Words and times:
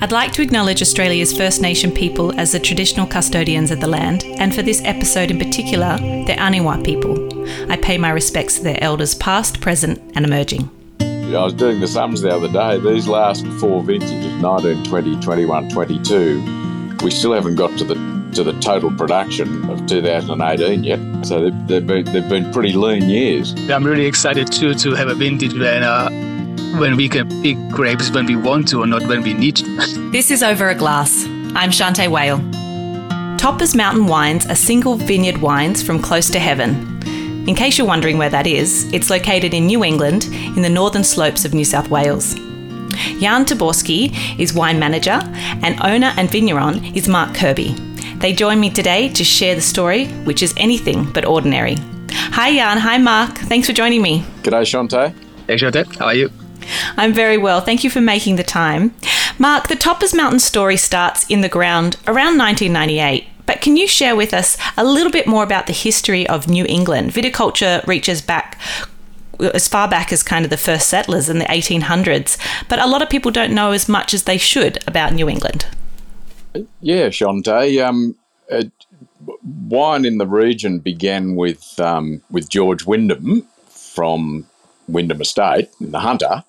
I'd 0.00 0.12
like 0.12 0.30
to 0.34 0.42
acknowledge 0.42 0.80
Australia's 0.80 1.36
First 1.36 1.60
Nation 1.60 1.90
people 1.90 2.38
as 2.38 2.52
the 2.52 2.60
traditional 2.60 3.04
custodians 3.04 3.72
of 3.72 3.80
the 3.80 3.88
land, 3.88 4.22
and 4.38 4.54
for 4.54 4.62
this 4.62 4.80
episode 4.84 5.28
in 5.28 5.38
particular, 5.38 5.96
the 5.98 6.36
Aniwa 6.38 6.84
people. 6.84 7.16
I 7.68 7.76
pay 7.76 7.98
my 7.98 8.10
respects 8.10 8.58
to 8.58 8.62
their 8.62 8.78
elders 8.80 9.16
past, 9.16 9.60
present, 9.60 9.98
and 10.14 10.24
emerging. 10.24 10.70
I 11.00 11.42
was 11.42 11.52
doing 11.52 11.80
the 11.80 11.88
sums 11.88 12.22
the 12.22 12.30
other 12.30 12.46
day. 12.46 12.78
These 12.78 13.08
last 13.08 13.44
four 13.58 13.82
vintages, 13.82 14.40
19, 14.40 14.84
20, 14.84 15.20
21, 15.20 15.68
22, 15.68 16.96
we 17.02 17.10
still 17.10 17.32
haven't 17.32 17.56
got 17.56 17.76
to 17.78 17.84
the 17.84 18.18
to 18.34 18.44
the 18.44 18.52
total 18.60 18.90
production 18.92 19.68
of 19.68 19.84
2018 19.86 20.84
yet. 20.84 21.26
So 21.26 21.42
they've, 21.42 21.66
they've 21.66 21.86
been 21.86 22.04
they've 22.04 22.28
been 22.28 22.52
pretty 22.52 22.72
lean 22.72 23.08
years. 23.08 23.52
I'm 23.68 23.84
really 23.84 24.06
excited 24.06 24.52
too 24.52 24.74
to 24.74 24.94
have 24.94 25.08
a 25.08 25.14
vintage 25.14 25.54
when 25.54 25.82
uh, 25.82 26.08
when 26.76 26.96
we 26.96 27.08
can 27.08 27.28
pick 27.42 27.56
grapes 27.70 28.10
when 28.10 28.26
we 28.26 28.36
want 28.36 28.68
to 28.68 28.82
or 28.82 28.86
not 28.86 29.06
when 29.06 29.22
we 29.22 29.34
need 29.34 29.56
to. 29.56 29.64
This 30.12 30.30
is 30.30 30.42
Over 30.42 30.68
a 30.68 30.74
Glass. 30.74 31.24
I'm 31.54 31.70
Shante 31.70 32.08
Wale. 32.08 32.38
Topper's 33.38 33.74
Mountain 33.74 34.06
Wines 34.06 34.46
are 34.46 34.54
single 34.54 34.96
vineyard 34.96 35.38
wines 35.38 35.82
from 35.82 36.00
close 36.00 36.28
to 36.30 36.38
heaven. 36.38 36.98
In 37.48 37.54
case 37.54 37.78
you're 37.78 37.86
wondering 37.86 38.18
where 38.18 38.30
that 38.30 38.46
is, 38.46 38.92
it's 38.92 39.10
located 39.10 39.54
in 39.54 39.66
New 39.66 39.84
England 39.84 40.26
in 40.26 40.62
the 40.62 40.68
northern 40.68 41.04
slopes 41.04 41.44
of 41.44 41.54
New 41.54 41.64
South 41.64 41.88
Wales. 41.88 42.34
Jan 43.20 43.44
Taborski 43.44 44.12
is 44.38 44.52
wine 44.52 44.78
manager, 44.78 45.20
and 45.62 45.80
owner 45.82 46.12
and 46.16 46.30
vigneron 46.30 46.84
is 46.94 47.08
Mark 47.08 47.34
Kirby. 47.34 47.74
They 48.18 48.32
join 48.32 48.60
me 48.60 48.70
today 48.70 49.08
to 49.10 49.24
share 49.24 49.54
the 49.54 49.60
story, 49.60 50.06
which 50.24 50.42
is 50.42 50.52
anything 50.56 51.10
but 51.12 51.24
ordinary. 51.24 51.76
Hi, 52.10 52.54
Jan. 52.54 52.78
Hi, 52.78 52.98
Mark. 52.98 53.36
Thanks 53.38 53.66
for 53.66 53.72
joining 53.72 54.02
me. 54.02 54.24
G'day, 54.42 54.64
Shante. 54.64 55.14
Hey, 55.46 55.56
Shante. 55.56 55.86
How 55.98 56.06
are 56.06 56.14
you? 56.14 56.30
I'm 56.96 57.12
very 57.12 57.38
well. 57.38 57.60
Thank 57.60 57.84
you 57.84 57.90
for 57.90 58.00
making 58.00 58.36
the 58.36 58.44
time. 58.44 58.94
Mark, 59.38 59.68
the 59.68 59.76
Toppers 59.76 60.14
Mountain 60.14 60.40
story 60.40 60.76
starts 60.76 61.24
in 61.28 61.40
the 61.40 61.48
ground 61.48 61.96
around 62.06 62.38
1998. 62.38 63.26
But 63.46 63.60
can 63.60 63.76
you 63.76 63.88
share 63.88 64.14
with 64.14 64.34
us 64.34 64.58
a 64.76 64.84
little 64.84 65.10
bit 65.10 65.26
more 65.26 65.42
about 65.42 65.66
the 65.66 65.72
history 65.72 66.26
of 66.28 66.48
New 66.48 66.66
England? 66.68 67.12
Viticulture 67.12 67.86
reaches 67.86 68.20
back 68.20 68.60
as 69.40 69.68
far 69.68 69.88
back 69.88 70.12
as 70.12 70.22
kind 70.22 70.44
of 70.44 70.50
the 70.50 70.56
first 70.56 70.88
settlers 70.88 71.28
in 71.28 71.38
the 71.38 71.44
1800s, 71.46 72.36
but 72.68 72.78
a 72.78 72.86
lot 72.86 73.02
of 73.02 73.08
people 73.08 73.30
don't 73.30 73.54
know 73.54 73.72
as 73.72 73.88
much 73.88 74.12
as 74.12 74.24
they 74.24 74.36
should 74.36 74.78
about 74.86 75.12
New 75.12 75.28
England. 75.28 75.66
Yeah, 76.80 77.06
Shante. 77.08 77.82
Um, 77.86 78.16
uh, 78.50 78.64
wine 79.68 80.04
in 80.04 80.18
the 80.18 80.26
region 80.26 80.78
began 80.78 81.36
with 81.36 81.78
um, 81.80 82.22
with 82.30 82.48
George 82.48 82.84
Wyndham 82.84 83.46
from 83.68 84.46
Wyndham 84.88 85.20
Estate 85.20 85.70
in 85.80 85.92
the 85.92 86.00
Hunter, 86.00 86.44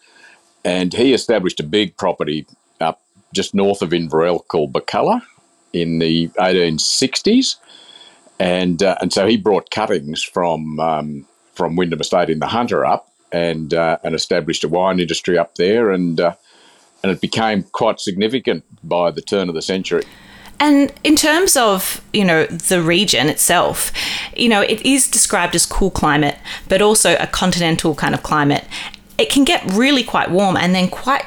and 0.64 0.94
he 0.94 1.14
established 1.14 1.60
a 1.60 1.64
big 1.64 1.98
property 1.98 2.46
up 2.80 3.02
just 3.34 3.54
north 3.54 3.82
of 3.82 3.94
Inverell 3.94 4.40
called 4.48 4.74
Bukkulla 4.74 5.22
in 5.74 6.00
the 6.00 6.28
1860s, 6.30 7.56
and 8.40 8.82
uh, 8.82 8.96
and 9.02 9.14
so 9.14 9.28
he 9.28 9.38
brought 9.38 9.72
cuttings 9.72 10.24
from 10.24 10.80
um, 10.80 11.26
from 11.54 11.76
Wyndham 11.76 12.02
Estate 12.02 12.30
in 12.30 12.40
the 12.40 12.48
Hunter 12.48 12.86
up 12.86 13.12
and 13.32 13.74
uh, 13.74 13.98
and 14.04 14.16
established 14.16 14.64
a 14.64 14.68
wine 14.68 15.00
industry 15.00 15.38
up 15.38 15.56
there, 15.56 15.92
and 15.92 16.20
uh, 16.20 16.36
and 17.04 17.12
it 17.12 17.22
became 17.22 17.64
quite 17.64 18.00
significant 18.00 18.64
by 18.84 19.12
the 19.12 19.22
turn 19.22 19.50
of 19.50 19.56
the 19.56 19.62
century. 19.62 20.04
And 20.62 20.92
in 21.06 21.16
terms 21.16 21.56
of, 21.56 22.02
you 22.12 22.26
know, 22.26 22.46
the 22.46 22.82
region 22.82 23.30
itself, 23.30 23.94
you 24.36 24.50
know, 24.50 24.62
it 24.62 24.86
is 24.86 25.10
described 25.10 25.56
as 25.56 25.66
cool 25.66 25.90
climate, 25.90 26.38
but 26.68 26.82
also 26.82 27.16
a 27.18 27.28
continental 27.28 27.96
kind 27.96 28.14
of 28.14 28.24
climate. 28.24 28.66
It 29.20 29.30
can 29.30 29.44
get 29.44 29.64
really 29.74 30.04
quite 30.04 30.32
warm 30.32 30.56
and 30.56 30.74
then 30.74 30.90
quite 30.90 31.26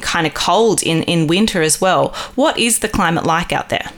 kind 0.00 0.26
of 0.26 0.34
cold 0.34 0.82
in, 0.82 1.02
in 1.02 1.26
winter 1.26 1.62
as 1.62 1.80
well. 1.80 2.08
What 2.34 2.58
is 2.58 2.78
the 2.78 2.88
climate 2.88 3.24
like 3.24 3.52
out 3.52 3.68
there? 3.68 3.90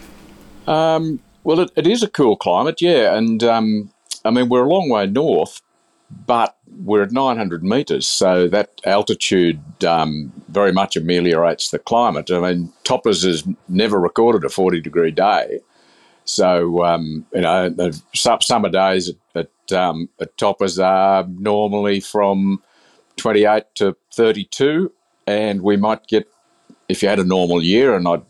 Um, 0.67 1.21
well, 1.45 1.61
it, 1.61 1.71
it 1.77 1.87
is 1.87 2.03
a 2.03 2.09
cool 2.09 2.37
climate, 2.37 2.83
yeah. 2.83 3.17
And 3.17 3.45
um, 3.45 3.91
I 4.25 4.31
mean, 4.31 4.49
we're 4.49 4.65
a 4.65 4.69
long 4.69 4.89
way 4.89 5.07
north, 5.07 5.63
but 6.27 6.57
we're 6.67 7.03
at 7.03 7.13
900 7.13 7.63
metres, 7.63 8.07
so 8.07 8.49
that 8.49 8.81
altitude 8.85 9.61
um, 9.85 10.33
very 10.49 10.73
much 10.73 10.97
ameliorates 10.97 11.71
the 11.71 11.79
climate. 11.79 12.31
I 12.31 12.41
mean, 12.41 12.73
Toppers 12.85 13.23
has 13.23 13.47
never 13.69 14.01
recorded 14.01 14.45
a 14.45 14.49
40 14.49 14.81
degree 14.81 15.13
day. 15.13 15.61
So, 16.25 16.85
um, 16.85 17.25
you 17.33 17.43
know, 17.43 17.69
the 17.69 18.01
summer 18.13 18.69
days 18.69 19.09
at, 19.09 19.47
at, 19.71 19.73
um, 19.73 20.09
at 20.21 20.37
Toppers 20.37 20.81
are 20.81 21.25
normally 21.29 22.01
from 22.01 22.61
28 23.17 23.65
to 23.77 23.97
32, 24.13 24.93
and 25.27 25.63
we 25.63 25.77
might 25.77 26.07
get, 26.07 26.29
if 26.89 27.03
you 27.03 27.09
had 27.09 27.19
a 27.19 27.25
normal 27.25 27.63
year, 27.63 27.95
and 27.95 28.07
I 28.07 28.21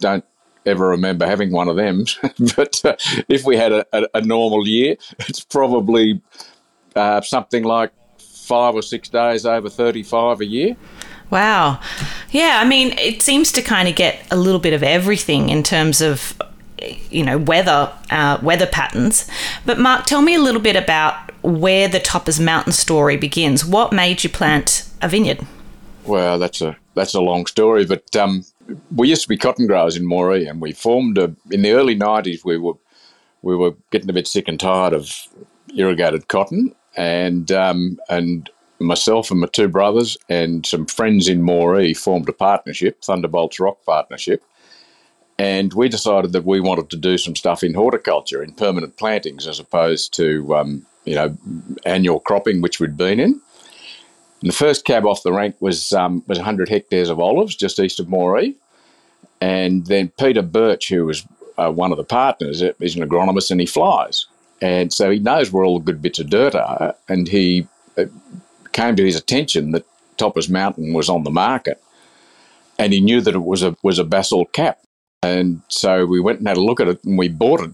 don't 0.00 0.24
ever 0.66 0.88
remember 0.88 1.26
having 1.26 1.52
one 1.52 1.68
of 1.68 1.76
them, 1.76 2.04
but 2.56 2.84
uh, 2.84 2.96
if 3.28 3.44
we 3.44 3.56
had 3.56 3.72
a, 3.72 3.86
a, 3.92 4.06
a 4.14 4.20
normal 4.20 4.66
year, 4.66 4.96
it's 5.20 5.40
probably 5.40 6.20
uh, 6.96 7.20
something 7.20 7.64
like 7.64 7.92
five 8.18 8.74
or 8.74 8.82
six 8.82 9.08
days 9.08 9.46
over 9.46 9.68
35 9.68 10.40
a 10.40 10.46
year. 10.46 10.76
Wow. 11.30 11.80
Yeah, 12.30 12.60
I 12.60 12.64
mean, 12.66 12.96
it 12.98 13.22
seems 13.22 13.50
to 13.52 13.62
kind 13.62 13.88
of 13.88 13.96
get 13.96 14.26
a 14.30 14.36
little 14.36 14.60
bit 14.60 14.72
of 14.72 14.82
everything 14.82 15.48
in 15.48 15.62
terms 15.62 16.00
of 16.00 16.36
you 17.10 17.24
know 17.24 17.38
weather 17.38 17.90
uh, 18.10 18.38
weather 18.42 18.66
patterns. 18.66 19.28
But 19.64 19.78
Mark, 19.78 20.06
tell 20.06 20.22
me 20.22 20.34
a 20.34 20.40
little 20.40 20.60
bit 20.60 20.76
about 20.76 21.30
where 21.44 21.88
the 21.88 22.00
Toppers 22.00 22.40
Mountain 22.40 22.72
story 22.72 23.18
begins. 23.18 23.64
What 23.64 23.92
made 23.92 24.24
you 24.24 24.30
plant 24.30 24.88
a 25.02 25.08
vineyard? 25.08 25.46
Well, 26.06 26.38
that's 26.38 26.60
a 26.60 26.76
that's 26.94 27.14
a 27.14 27.20
long 27.20 27.46
story, 27.46 27.84
but 27.84 28.16
um, 28.16 28.44
we 28.94 29.08
used 29.08 29.22
to 29.22 29.28
be 29.28 29.36
cotton 29.36 29.66
growers 29.66 29.96
in 29.96 30.04
Moree, 30.04 30.48
and 30.48 30.60
we 30.60 30.72
formed 30.72 31.18
a 31.18 31.34
in 31.50 31.62
the 31.62 31.72
early 31.72 31.96
'90s. 31.96 32.44
We 32.44 32.58
were 32.58 32.74
we 33.42 33.56
were 33.56 33.74
getting 33.90 34.08
a 34.08 34.14
bit 34.14 34.26
sick 34.26 34.48
and 34.48 34.58
tired 34.58 34.94
of 34.94 35.12
irrigated 35.76 36.28
cotton, 36.28 36.74
and 36.96 37.52
um, 37.52 37.98
and 38.08 38.48
myself 38.78 39.30
and 39.30 39.40
my 39.40 39.46
two 39.46 39.68
brothers 39.68 40.16
and 40.28 40.64
some 40.66 40.86
friends 40.86 41.28
in 41.28 41.42
Moree 41.42 41.96
formed 41.96 42.28
a 42.28 42.32
partnership, 42.32 43.02
Thunderbolts 43.02 43.60
Rock 43.60 43.78
Partnership, 43.84 44.42
and 45.38 45.74
we 45.74 45.88
decided 45.88 46.32
that 46.32 46.44
we 46.44 46.60
wanted 46.60 46.90
to 46.90 46.96
do 46.96 47.18
some 47.18 47.36
stuff 47.36 47.62
in 47.62 47.74
horticulture, 47.74 48.42
in 48.42 48.54
permanent 48.54 48.96
plantings, 48.96 49.46
as 49.46 49.58
opposed 49.58 50.14
to 50.14 50.54
um, 50.56 50.86
you 51.04 51.14
know 51.14 51.36
annual 51.84 52.20
cropping, 52.20 52.60
which 52.60 52.80
we'd 52.80 52.96
been 52.96 53.20
in. 53.20 53.40
And 54.40 54.50
the 54.50 54.56
first 54.56 54.84
cab 54.84 55.06
off 55.06 55.22
the 55.22 55.32
rank 55.32 55.56
was 55.60 55.92
um, 55.92 56.22
was 56.26 56.38
100 56.38 56.68
hectares 56.68 57.08
of 57.08 57.20
olives 57.20 57.54
just 57.54 57.80
east 57.80 58.00
of 58.00 58.06
Moree, 58.06 58.54
and 59.40 59.86
then 59.86 60.12
Peter 60.18 60.42
Birch, 60.42 60.88
who 60.88 61.06
was 61.06 61.26
uh, 61.58 61.70
one 61.70 61.92
of 61.92 61.98
the 61.98 62.04
partners, 62.04 62.62
is 62.62 62.96
an 62.96 63.08
agronomist 63.08 63.50
and 63.50 63.60
he 63.60 63.66
flies. 63.66 64.26
And 64.60 64.92
so 64.92 65.10
he 65.10 65.18
knows 65.18 65.52
where 65.52 65.64
all 65.64 65.78
the 65.78 65.84
good 65.84 66.00
bits 66.00 66.18
of 66.18 66.30
dirt 66.30 66.54
are, 66.54 66.94
and 67.08 67.28
he 67.28 67.66
it 67.96 68.10
came 68.72 68.96
to 68.96 69.04
his 69.04 69.16
attention 69.16 69.72
that 69.72 69.84
Toppers 70.16 70.48
Mountain 70.48 70.94
was 70.94 71.08
on 71.08 71.24
the 71.24 71.30
market, 71.30 71.82
and 72.78 72.92
he 72.92 73.00
knew 73.00 73.20
that 73.20 73.34
it 73.34 73.44
was 73.44 73.62
a 73.62 73.76
was 73.82 73.98
a 73.98 74.04
basalt 74.04 74.52
cap, 74.52 74.78
and 75.22 75.60
so 75.68 76.06
we 76.06 76.20
went 76.20 76.38
and 76.38 76.48
had 76.48 76.56
a 76.56 76.62
look 76.62 76.80
at 76.80 76.88
it, 76.88 77.04
and 77.04 77.18
we 77.18 77.28
bought 77.28 77.60
it 77.60 77.70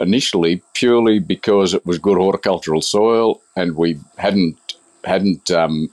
initially 0.00 0.62
purely 0.74 1.18
because 1.18 1.74
it 1.74 1.84
was 1.84 1.98
good 1.98 2.16
horticultural 2.16 2.82
soil, 2.82 3.40
and 3.56 3.76
we 3.76 3.98
hadn't 4.16 4.56
hadn't 5.04 5.50
um, 5.50 5.90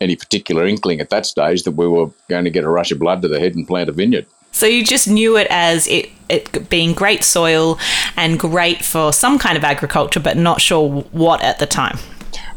any 0.00 0.16
particular 0.16 0.66
inkling 0.66 1.00
at 1.00 1.10
that 1.10 1.26
stage 1.26 1.62
that 1.64 1.72
we 1.72 1.86
were 1.86 2.10
going 2.28 2.44
to 2.44 2.50
get 2.50 2.64
a 2.64 2.68
rush 2.68 2.90
of 2.92 2.98
blood 2.98 3.22
to 3.22 3.28
the 3.28 3.40
head 3.40 3.54
and 3.54 3.66
plant 3.66 3.88
a 3.88 3.92
vineyard. 3.92 4.26
So 4.52 4.64
you 4.66 4.84
just 4.84 5.06
knew 5.08 5.36
it 5.36 5.46
as 5.50 5.86
it, 5.86 6.10
it 6.30 6.70
being 6.70 6.94
great 6.94 7.24
soil 7.24 7.78
and 8.16 8.38
great 8.38 8.82
for 8.82 9.12
some 9.12 9.38
kind 9.38 9.56
of 9.58 9.64
agriculture, 9.64 10.20
but 10.20 10.38
not 10.38 10.62
sure 10.62 11.02
what 11.12 11.42
at 11.42 11.58
the 11.58 11.66
time. 11.66 11.98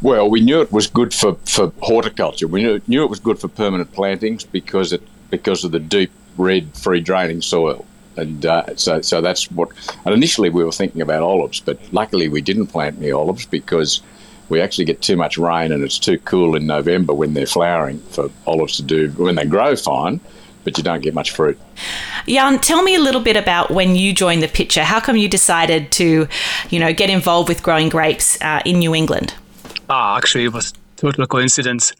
Well, 0.01 0.29
we 0.29 0.39
knew 0.39 0.61
it 0.61 0.71
was 0.71 0.87
good 0.87 1.13
for, 1.13 1.35
for 1.45 1.73
horticulture. 1.81 2.47
We 2.47 2.63
knew, 2.63 2.81
knew 2.87 3.03
it 3.03 3.09
was 3.09 3.19
good 3.19 3.37
for 3.37 3.49
permanent 3.49 3.91
plantings 3.91 4.45
because 4.45 4.93
it 4.93 5.01
because 5.29 5.63
of 5.63 5.71
the 5.71 5.79
deep 5.79 6.11
red 6.37 6.73
free 6.75 7.01
draining 7.01 7.41
soil. 7.41 7.85
And 8.19 8.45
uh, 8.45 8.75
so, 8.75 9.01
so 9.01 9.21
that's 9.21 9.49
what. 9.51 9.69
And 10.05 10.13
initially, 10.13 10.49
we 10.49 10.63
were 10.63 10.71
thinking 10.71 11.01
about 11.01 11.23
olives, 11.23 11.59
but 11.59 11.79
luckily, 11.91 12.29
we 12.29 12.41
didn't 12.41 12.67
plant 12.67 12.97
any 12.97 13.11
olives 13.11 13.45
because 13.45 14.01
we 14.49 14.61
actually 14.61 14.85
get 14.85 15.01
too 15.01 15.15
much 15.15 15.37
rain 15.37 15.71
and 15.71 15.83
it's 15.83 15.99
too 15.99 16.17
cool 16.19 16.55
in 16.55 16.65
November 16.65 17.13
when 17.13 17.33
they're 17.33 17.45
flowering 17.45 17.99
for 18.09 18.29
olives 18.47 18.77
to 18.77 18.83
do 18.83 19.09
when 19.11 19.35
they 19.35 19.45
grow 19.45 19.75
fine 19.75 20.19
but 20.63 20.77
you 20.77 20.83
don't 20.83 21.01
get 21.01 21.13
much 21.13 21.31
fruit. 21.31 21.57
Jan, 22.27 22.59
tell 22.59 22.83
me 22.83 22.95
a 22.95 22.99
little 22.99 23.21
bit 23.21 23.37
about 23.37 23.71
when 23.71 23.95
you 23.95 24.13
joined 24.13 24.43
the 24.43 24.47
picture. 24.47 24.83
How 24.83 24.99
come 24.99 25.15
you 25.15 25.27
decided 25.27 25.91
to, 25.93 26.27
you 26.69 26.79
know, 26.79 26.93
get 26.93 27.09
involved 27.09 27.49
with 27.49 27.63
growing 27.63 27.89
grapes 27.89 28.39
uh, 28.41 28.61
in 28.65 28.79
New 28.79 28.93
England? 28.93 29.33
Ah, 29.89 30.17
actually, 30.17 30.45
it 30.45 30.53
was 30.53 30.73
total 30.97 31.25
coincidence. 31.25 31.93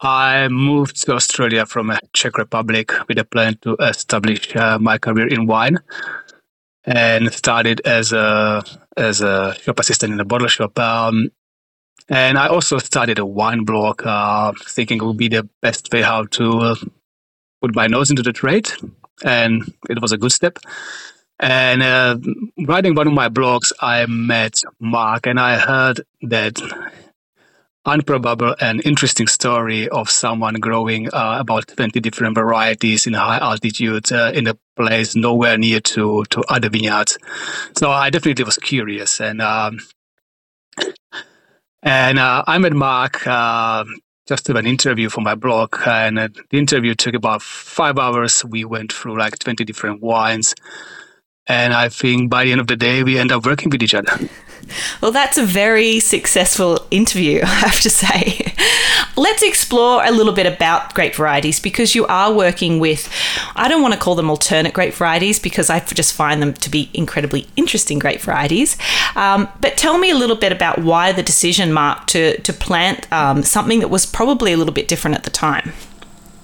I 0.00 0.48
moved 0.48 1.02
to 1.04 1.14
Australia 1.14 1.64
from 1.64 1.86
the 1.88 2.00
Czech 2.12 2.36
Republic 2.36 2.92
with 3.08 3.18
a 3.18 3.24
plan 3.24 3.56
to 3.62 3.76
establish 3.76 4.54
uh, 4.54 4.78
my 4.78 4.98
career 4.98 5.26
in 5.26 5.46
wine, 5.46 5.78
and 6.84 7.32
started 7.32 7.80
as 7.84 8.12
a 8.12 8.62
as 8.96 9.22
a 9.22 9.54
shop 9.62 9.78
assistant 9.78 10.12
in 10.12 10.20
a 10.20 10.24
bottle 10.24 10.48
shop. 10.48 10.78
Um, 10.78 11.30
and 12.08 12.38
I 12.38 12.48
also 12.48 12.78
started 12.78 13.18
a 13.18 13.26
wine 13.26 13.64
blog, 13.64 14.02
uh, 14.06 14.52
thinking 14.68 14.98
it 14.98 15.04
would 15.04 15.16
be 15.16 15.28
the 15.28 15.48
best 15.62 15.92
way 15.92 16.02
how 16.02 16.24
to 16.24 16.58
uh, 16.58 16.74
put 17.60 17.74
my 17.74 17.86
nose 17.86 18.10
into 18.10 18.22
the 18.22 18.32
trade, 18.32 18.70
and 19.24 19.64
it 19.88 20.00
was 20.00 20.12
a 20.12 20.18
good 20.18 20.32
step. 20.32 20.58
And 21.38 21.82
uh, 21.82 22.18
writing 22.66 22.94
one 22.94 23.06
of 23.06 23.12
my 23.12 23.28
blogs, 23.28 23.72
I 23.80 24.06
met 24.06 24.60
Mark, 24.78 25.26
and 25.26 25.40
I 25.40 25.56
heard 25.58 26.02
that 26.22 26.60
improbable 27.86 28.54
and 28.60 28.84
interesting 28.84 29.26
story 29.26 29.88
of 29.88 30.10
someone 30.10 30.54
growing 30.54 31.08
uh, 31.12 31.36
about 31.38 31.68
20 31.68 32.00
different 32.00 32.34
varieties 32.34 33.06
in 33.06 33.14
high 33.14 33.38
altitude 33.38 34.12
uh, 34.12 34.32
in 34.34 34.46
a 34.46 34.56
place 34.76 35.14
nowhere 35.14 35.56
near 35.56 35.80
to, 35.80 36.24
to 36.30 36.42
other 36.48 36.68
vineyards. 36.68 37.18
So 37.76 37.90
I 37.90 38.10
definitely 38.10 38.44
was 38.44 38.58
curious. 38.58 39.20
And 39.20 39.40
um, 39.40 39.78
and 41.82 42.18
uh, 42.18 42.42
I 42.46 42.58
met 42.58 42.72
Mark 42.72 43.26
uh, 43.26 43.84
just 44.26 44.46
to 44.46 44.56
an 44.56 44.66
interview 44.66 45.08
for 45.08 45.20
my 45.20 45.34
blog. 45.34 45.76
And 45.86 46.18
uh, 46.18 46.28
the 46.50 46.58
interview 46.58 46.94
took 46.94 47.14
about 47.14 47.42
five 47.42 47.98
hours. 47.98 48.44
We 48.44 48.64
went 48.64 48.92
through 48.92 49.18
like 49.18 49.38
20 49.38 49.64
different 49.64 50.02
wines. 50.02 50.54
And 51.48 51.72
I 51.72 51.88
think 51.88 52.30
by 52.30 52.44
the 52.44 52.52
end 52.52 52.60
of 52.60 52.66
the 52.66 52.76
day, 52.76 53.02
we 53.02 53.18
end 53.18 53.30
up 53.30 53.46
working 53.46 53.70
with 53.70 53.82
each 53.82 53.94
other. 53.94 54.12
Well, 55.00 55.12
that's 55.12 55.38
a 55.38 55.44
very 55.44 56.00
successful 56.00 56.86
interview, 56.90 57.40
I 57.44 57.46
have 57.46 57.80
to 57.80 57.90
say. 57.90 58.52
Let's 59.16 59.42
explore 59.42 60.04
a 60.04 60.10
little 60.10 60.32
bit 60.32 60.46
about 60.46 60.94
grape 60.94 61.14
varieties 61.14 61.60
because 61.60 61.94
you 61.94 62.06
are 62.06 62.32
working 62.32 62.80
with, 62.80 63.10
I 63.54 63.68
don't 63.68 63.80
want 63.80 63.94
to 63.94 64.00
call 64.00 64.14
them 64.14 64.28
alternate 64.28 64.74
grape 64.74 64.92
varieties 64.92 65.38
because 65.38 65.70
I 65.70 65.80
just 65.80 66.14
find 66.14 66.42
them 66.42 66.52
to 66.54 66.70
be 66.70 66.90
incredibly 66.92 67.46
interesting 67.56 67.98
grape 67.98 68.20
varieties. 68.20 68.76
Um, 69.14 69.48
but 69.60 69.76
tell 69.76 69.98
me 69.98 70.10
a 70.10 70.16
little 70.16 70.36
bit 70.36 70.52
about 70.52 70.78
why 70.80 71.12
the 71.12 71.22
decision, 71.22 71.72
Mark, 71.72 72.06
to, 72.08 72.38
to 72.40 72.52
plant 72.52 73.10
um, 73.12 73.42
something 73.42 73.80
that 73.80 73.88
was 73.88 74.04
probably 74.04 74.52
a 74.52 74.56
little 74.56 74.74
bit 74.74 74.88
different 74.88 75.16
at 75.16 75.24
the 75.24 75.30
time. 75.30 75.72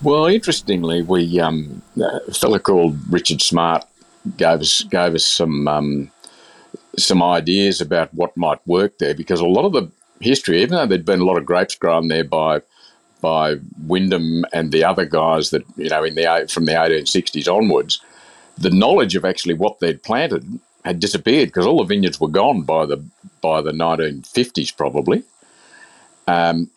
Well, 0.02 0.26
interestingly, 0.26 1.02
we 1.02 1.38
um, 1.38 1.82
a 2.00 2.32
fellow 2.32 2.58
called 2.58 2.98
Richard 3.10 3.40
Smart 3.40 3.84
gave 4.36 4.60
us 4.60 4.82
gave 4.84 5.14
us 5.14 5.24
some 5.24 5.68
um, 5.68 6.10
some 6.98 7.22
ideas 7.22 7.80
about 7.80 8.12
what 8.14 8.36
might 8.36 8.66
work 8.66 8.98
there 8.98 9.14
because 9.14 9.40
a 9.40 9.46
lot 9.46 9.64
of 9.64 9.72
the 9.72 9.90
history, 10.20 10.62
even 10.62 10.76
though 10.76 10.86
there'd 10.86 11.04
been 11.04 11.20
a 11.20 11.24
lot 11.24 11.38
of 11.38 11.46
grapes 11.46 11.74
grown 11.74 12.08
there 12.08 12.24
by 12.24 12.60
by 13.20 13.56
Wyndham 13.86 14.44
and 14.52 14.72
the 14.72 14.84
other 14.84 15.04
guys 15.04 15.50
that 15.50 15.62
you 15.76 15.88
know 15.88 16.04
in 16.04 16.14
the 16.14 16.48
from 16.50 16.66
the 16.66 16.72
1860s 16.72 17.52
onwards, 17.52 18.02
the 18.58 18.70
knowledge 18.70 19.14
of 19.16 19.24
actually 19.24 19.54
what 19.54 19.80
they'd 19.80 20.02
planted 20.02 20.60
had 20.84 21.00
disappeared 21.00 21.48
because 21.48 21.66
all 21.66 21.78
the 21.78 21.84
vineyards 21.84 22.20
were 22.20 22.28
gone 22.28 22.62
by 22.62 22.86
the 22.86 23.02
by 23.40 23.60
the 23.60 23.72
1950s 23.72 24.76
probably. 24.76 25.22
Um, 26.26 26.70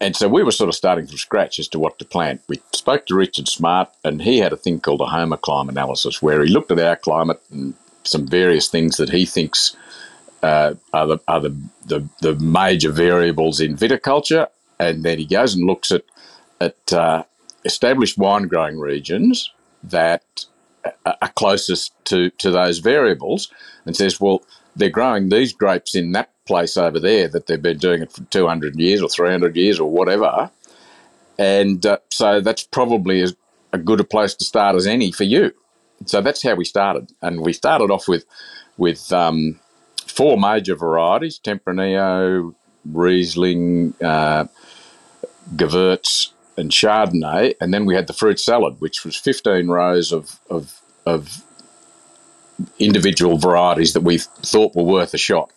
and 0.00 0.14
so 0.14 0.28
we 0.28 0.42
were 0.42 0.50
sort 0.50 0.68
of 0.68 0.74
starting 0.74 1.06
from 1.06 1.16
scratch 1.16 1.58
as 1.58 1.68
to 1.68 1.78
what 1.78 1.98
to 1.98 2.04
plant. 2.04 2.42
We 2.48 2.60
spoke 2.72 3.06
to 3.06 3.14
Richard 3.14 3.48
Smart, 3.48 3.88
and 4.04 4.22
he 4.22 4.38
had 4.38 4.52
a 4.52 4.56
thing 4.56 4.80
called 4.80 5.00
a 5.00 5.04
homoclimate 5.04 5.70
analysis, 5.70 6.20
where 6.20 6.42
he 6.42 6.50
looked 6.50 6.70
at 6.70 6.78
our 6.78 6.96
climate 6.96 7.40
and 7.50 7.74
some 8.04 8.26
various 8.26 8.68
things 8.68 8.96
that 8.98 9.10
he 9.10 9.24
thinks 9.24 9.76
uh, 10.42 10.74
are, 10.92 11.06
the, 11.06 11.18
are 11.26 11.40
the, 11.40 11.56
the, 11.86 12.08
the, 12.20 12.34
major 12.36 12.92
variables 12.92 13.58
in 13.58 13.74
viticulture, 13.76 14.46
and 14.78 15.02
then 15.02 15.18
he 15.18 15.24
goes 15.24 15.54
and 15.54 15.66
looks 15.66 15.90
at 15.90 16.02
at 16.60 16.92
uh, 16.92 17.22
established 17.64 18.16
wine 18.16 18.48
growing 18.48 18.78
regions 18.78 19.52
that 19.82 20.46
are 21.04 21.32
closest 21.34 21.92
to, 22.04 22.30
to 22.30 22.50
those 22.50 22.78
variables, 22.78 23.52
and 23.84 23.96
says, 23.96 24.20
well, 24.20 24.42
they're 24.74 24.88
growing 24.88 25.28
these 25.28 25.52
grapes 25.52 25.94
in 25.94 26.12
that 26.12 26.30
place 26.46 26.76
over 26.76 26.98
there 26.98 27.28
that 27.28 27.46
they've 27.46 27.60
been 27.60 27.78
doing 27.78 28.02
it 28.02 28.12
for 28.12 28.22
200 28.24 28.76
years 28.76 29.02
or 29.02 29.08
300 29.08 29.56
years 29.56 29.78
or 29.78 29.90
whatever. 29.90 30.50
And 31.38 31.84
uh, 31.84 31.98
so 32.10 32.40
that's 32.40 32.62
probably 32.62 33.20
as 33.20 33.34
a 33.72 33.78
good 33.78 34.00
a 34.00 34.04
place 34.04 34.34
to 34.34 34.44
start 34.44 34.76
as 34.76 34.86
any 34.86 35.12
for 35.12 35.24
you. 35.24 35.52
So 36.06 36.20
that's 36.20 36.42
how 36.42 36.54
we 36.54 36.64
started. 36.64 37.12
And 37.22 37.40
we 37.40 37.52
started 37.52 37.90
off 37.90 38.08
with, 38.08 38.24
with 38.76 39.12
um, 39.12 39.58
four 40.06 40.38
major 40.38 40.74
varieties 40.74 41.40
Tempranillo, 41.42 42.54
Riesling, 42.84 43.94
uh, 44.02 44.46
Gewurz, 45.56 46.32
and 46.56 46.70
Chardonnay. 46.70 47.54
And 47.60 47.72
then 47.74 47.86
we 47.86 47.94
had 47.94 48.06
the 48.06 48.12
fruit 48.12 48.40
salad, 48.40 48.76
which 48.78 49.04
was 49.04 49.16
15 49.16 49.68
rows 49.68 50.12
of, 50.12 50.38
of, 50.48 50.80
of 51.04 51.42
individual 52.78 53.38
varieties 53.38 53.92
that 53.92 54.02
we 54.02 54.18
thought 54.18 54.74
were 54.74 54.82
worth 54.82 55.12
a 55.14 55.18
shot. 55.18 55.50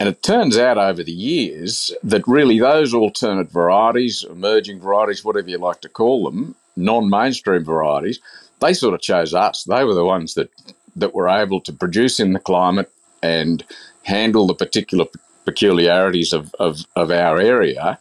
And 0.00 0.08
it 0.08 0.22
turns 0.22 0.56
out 0.56 0.78
over 0.78 1.02
the 1.02 1.12
years 1.12 1.92
that 2.04 2.26
really 2.26 2.60
those 2.60 2.94
alternate 2.94 3.50
varieties, 3.50 4.24
emerging 4.30 4.80
varieties, 4.80 5.24
whatever 5.24 5.50
you 5.50 5.58
like 5.58 5.80
to 5.80 5.88
call 5.88 6.24
them, 6.24 6.54
non 6.76 7.10
mainstream 7.10 7.64
varieties, 7.64 8.20
they 8.60 8.74
sort 8.74 8.94
of 8.94 9.00
chose 9.00 9.34
us. 9.34 9.64
They 9.64 9.84
were 9.84 9.94
the 9.94 10.04
ones 10.04 10.34
that, 10.34 10.50
that 10.96 11.14
were 11.14 11.28
able 11.28 11.60
to 11.62 11.72
produce 11.72 12.20
in 12.20 12.32
the 12.32 12.38
climate 12.38 12.90
and 13.22 13.64
handle 14.04 14.46
the 14.46 14.54
particular 14.54 15.06
peculiarities 15.44 16.32
of, 16.32 16.54
of, 16.60 16.84
of 16.94 17.10
our 17.10 17.38
area 17.38 17.98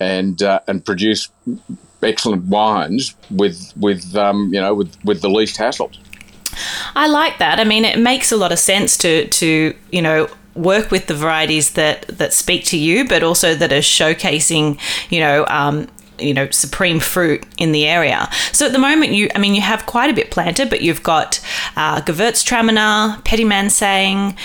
and 0.00 0.42
uh, 0.42 0.60
and 0.66 0.84
produce 0.84 1.28
excellent 2.02 2.44
wines 2.44 3.14
with 3.30 3.72
with 3.76 4.16
um, 4.16 4.52
you 4.52 4.60
know 4.60 4.74
with, 4.74 4.96
with 5.04 5.20
the 5.20 5.28
least 5.28 5.56
hassle. 5.58 5.92
I 6.96 7.06
like 7.06 7.38
that. 7.38 7.60
I 7.60 7.64
mean, 7.64 7.84
it 7.84 7.98
makes 7.98 8.32
a 8.32 8.36
lot 8.36 8.50
of 8.50 8.58
sense 8.58 8.96
to 8.98 9.28
to 9.28 9.74
you 9.92 10.02
know 10.02 10.28
work 10.54 10.90
with 10.90 11.06
the 11.06 11.14
varieties 11.14 11.72
that 11.72 12.06
that 12.08 12.32
speak 12.32 12.64
to 12.66 12.78
you, 12.78 13.06
but 13.06 13.22
also 13.22 13.54
that 13.54 13.72
are 13.72 13.78
showcasing 13.78 14.78
you 15.10 15.20
know. 15.20 15.46
Um, 15.48 15.88
you 16.18 16.34
know, 16.34 16.50
supreme 16.50 17.00
fruit 17.00 17.44
in 17.56 17.72
the 17.72 17.86
area. 17.86 18.28
So 18.52 18.66
at 18.66 18.72
the 18.72 18.78
moment, 18.78 19.12
you, 19.12 19.30
I 19.34 19.38
mean, 19.38 19.54
you 19.54 19.62
have 19.62 19.86
quite 19.86 20.10
a 20.10 20.12
bit 20.12 20.30
planted, 20.30 20.68
but 20.68 20.82
you've 20.82 21.02
got 21.02 21.40
uh, 21.76 22.02
Gewürztraminer, 22.02 23.24
Petit 23.24 23.44
Manseng, 23.44 24.36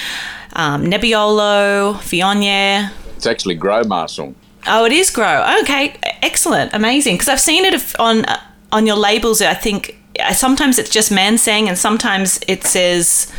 um, 0.54 0.86
Nebbiolo, 0.86 1.96
Viognier. 1.96 2.92
It's 3.18 3.25
actually 3.25 3.56
Gros 3.56 3.86
Manseng. 3.88 4.36
Oh, 4.68 4.86
it 4.86 4.92
is 4.92 5.10
Gros. 5.10 5.62
Okay, 5.63 5.96
excellent, 6.22 6.74
amazing. 6.74 7.16
Because 7.16 7.30
I've 7.30 7.42
seen 7.42 7.66
it 7.66 8.00
on 8.00 8.25
on 8.72 8.86
your 8.86 8.96
labels. 8.96 9.42
I 9.42 9.54
think 9.54 9.98
sometimes 10.34 10.80
it's 10.80 10.90
just 10.90 11.12
Manseng, 11.12 11.68
and 11.68 11.78
sometimes 11.78 12.40
it 12.48 12.63
says 12.63 13.31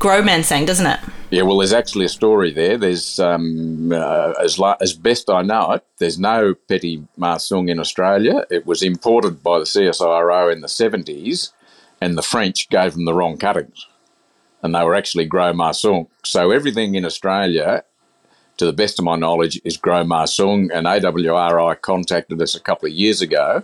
Gros 0.00 0.24
Manseng, 0.24 0.66
doesn't 0.66 0.86
it? 0.86 0.98
Yeah, 1.30 1.42
well, 1.42 1.58
there's 1.58 1.74
actually 1.74 2.06
a 2.06 2.08
story 2.08 2.50
there. 2.52 2.78
There's, 2.78 3.20
um, 3.20 3.92
uh, 3.92 4.32
as, 4.42 4.58
as 4.80 4.94
best 4.94 5.28
I 5.28 5.42
know 5.42 5.72
it, 5.72 5.84
there's 5.98 6.18
no 6.18 6.54
Petit 6.54 7.06
Manseng 7.18 7.70
in 7.70 7.78
Australia. 7.78 8.46
It 8.50 8.66
was 8.66 8.82
imported 8.82 9.42
by 9.42 9.58
the 9.58 9.66
CSIRO 9.66 10.50
in 10.50 10.62
the 10.62 10.68
70s, 10.68 11.52
and 12.00 12.16
the 12.16 12.22
French 12.22 12.70
gave 12.70 12.94
them 12.94 13.04
the 13.04 13.12
wrong 13.12 13.36
cuttings. 13.36 13.86
And 14.62 14.74
they 14.74 14.82
were 14.82 14.94
actually 14.94 15.26
Gros 15.26 15.54
Manseng. 15.54 16.08
So 16.24 16.50
everything 16.50 16.94
in 16.94 17.04
Australia, 17.04 17.84
to 18.56 18.64
the 18.64 18.72
best 18.72 18.98
of 18.98 19.04
my 19.04 19.16
knowledge, 19.16 19.60
is 19.64 19.76
Gros 19.76 20.06
Manseng. 20.06 20.70
And 20.72 20.86
AWRI 20.86 21.80
contacted 21.82 22.40
us 22.40 22.54
a 22.54 22.60
couple 22.60 22.88
of 22.88 22.94
years 22.94 23.20
ago 23.20 23.62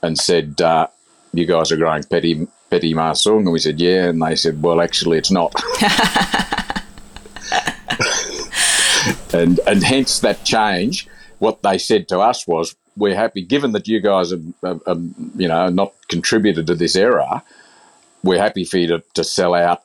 and 0.00 0.16
said, 0.16 0.60
uh, 0.60 0.86
you 1.34 1.44
guys 1.44 1.72
are 1.72 1.76
growing 1.76 2.04
Petit, 2.70 2.94
Petit 2.94 2.94
Manseng? 2.94 3.38
And 3.38 3.52
we 3.52 3.58
said, 3.58 3.80
yeah. 3.80 4.08
And 4.08 4.22
they 4.22 4.36
said, 4.36 4.62
well, 4.62 4.80
actually, 4.80 5.18
it's 5.18 5.30
not. 5.30 5.54
and 9.32 9.60
and 9.66 9.82
hence 9.82 10.20
that 10.20 10.44
change. 10.44 11.08
What 11.38 11.62
they 11.62 11.78
said 11.78 12.08
to 12.08 12.20
us 12.20 12.46
was, 12.46 12.74
"We're 12.96 13.14
happy, 13.14 13.42
given 13.42 13.72
that 13.72 13.88
you 13.88 14.00
guys 14.00 14.30
have, 14.30 14.44
have, 14.62 14.80
have 14.86 15.02
you 15.36 15.48
know, 15.48 15.68
not 15.68 15.92
contributed 16.08 16.66
to 16.68 16.74
this 16.74 16.96
era. 16.96 17.42
We're 18.22 18.40
happy 18.40 18.64
for 18.64 18.78
you 18.78 18.88
to, 18.88 19.02
to 19.14 19.22
sell 19.22 19.54
out 19.54 19.82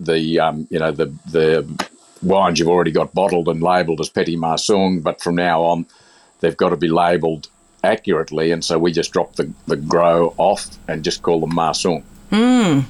the, 0.00 0.38
um, 0.40 0.66
you 0.70 0.78
know, 0.78 0.92
the 0.92 1.06
the 1.30 1.86
wines 2.22 2.58
you've 2.58 2.68
already 2.68 2.92
got 2.92 3.12
bottled 3.12 3.48
and 3.48 3.62
labelled 3.62 4.00
as 4.00 4.08
Petit 4.08 4.36
Manseng, 4.36 5.02
but 5.02 5.20
from 5.20 5.34
now 5.34 5.62
on, 5.62 5.86
they've 6.40 6.56
got 6.56 6.70
to 6.70 6.76
be 6.76 6.88
labelled 6.88 7.48
accurately, 7.82 8.50
and 8.50 8.64
so 8.64 8.78
we 8.78 8.92
just 8.92 9.12
drop 9.12 9.34
the, 9.36 9.52
the 9.66 9.76
Gros 9.76 10.32
off 10.38 10.66
and 10.88 11.04
just 11.04 11.22
call 11.22 11.40
them 11.40 11.52
Manseng. 11.52 12.02
Mm. 12.30 12.84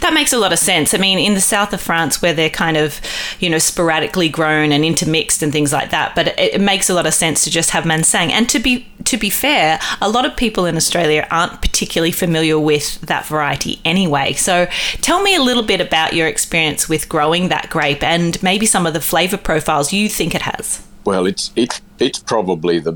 That 0.00 0.14
makes 0.14 0.32
a 0.32 0.38
lot 0.38 0.52
of 0.52 0.58
sense. 0.58 0.94
I 0.94 0.98
mean, 0.98 1.18
in 1.18 1.34
the 1.34 1.40
south 1.40 1.72
of 1.72 1.80
France, 1.80 2.20
where 2.20 2.32
they're 2.32 2.50
kind 2.50 2.76
of, 2.76 3.00
you 3.38 3.48
know, 3.48 3.58
sporadically 3.58 4.28
grown 4.28 4.72
and 4.72 4.84
intermixed 4.84 5.42
and 5.42 5.52
things 5.52 5.72
like 5.72 5.90
that, 5.90 6.14
but 6.14 6.28
it, 6.28 6.38
it 6.38 6.60
makes 6.60 6.90
a 6.90 6.94
lot 6.94 7.06
of 7.06 7.14
sense 7.14 7.44
to 7.44 7.50
just 7.50 7.70
have 7.70 7.84
Manseng. 7.84 8.30
And 8.30 8.48
to 8.48 8.58
be 8.58 8.86
to 9.04 9.16
be 9.16 9.30
fair, 9.30 9.80
a 10.00 10.08
lot 10.08 10.24
of 10.24 10.36
people 10.36 10.66
in 10.66 10.76
Australia 10.76 11.26
aren't 11.30 11.60
particularly 11.60 12.12
familiar 12.12 12.58
with 12.58 13.00
that 13.02 13.26
variety 13.26 13.80
anyway. 13.84 14.32
So, 14.34 14.66
tell 15.00 15.22
me 15.22 15.34
a 15.34 15.42
little 15.42 15.62
bit 15.62 15.80
about 15.80 16.12
your 16.12 16.26
experience 16.26 16.88
with 16.88 17.08
growing 17.08 17.48
that 17.48 17.70
grape 17.70 18.02
and 18.02 18.40
maybe 18.42 18.66
some 18.66 18.86
of 18.86 18.94
the 18.94 19.00
flavour 19.00 19.36
profiles 19.36 19.92
you 19.92 20.08
think 20.08 20.34
it 20.34 20.42
has. 20.42 20.86
Well, 21.04 21.26
it's 21.26 21.52
it's 21.56 21.80
it's 21.98 22.18
probably 22.18 22.78
the 22.78 22.92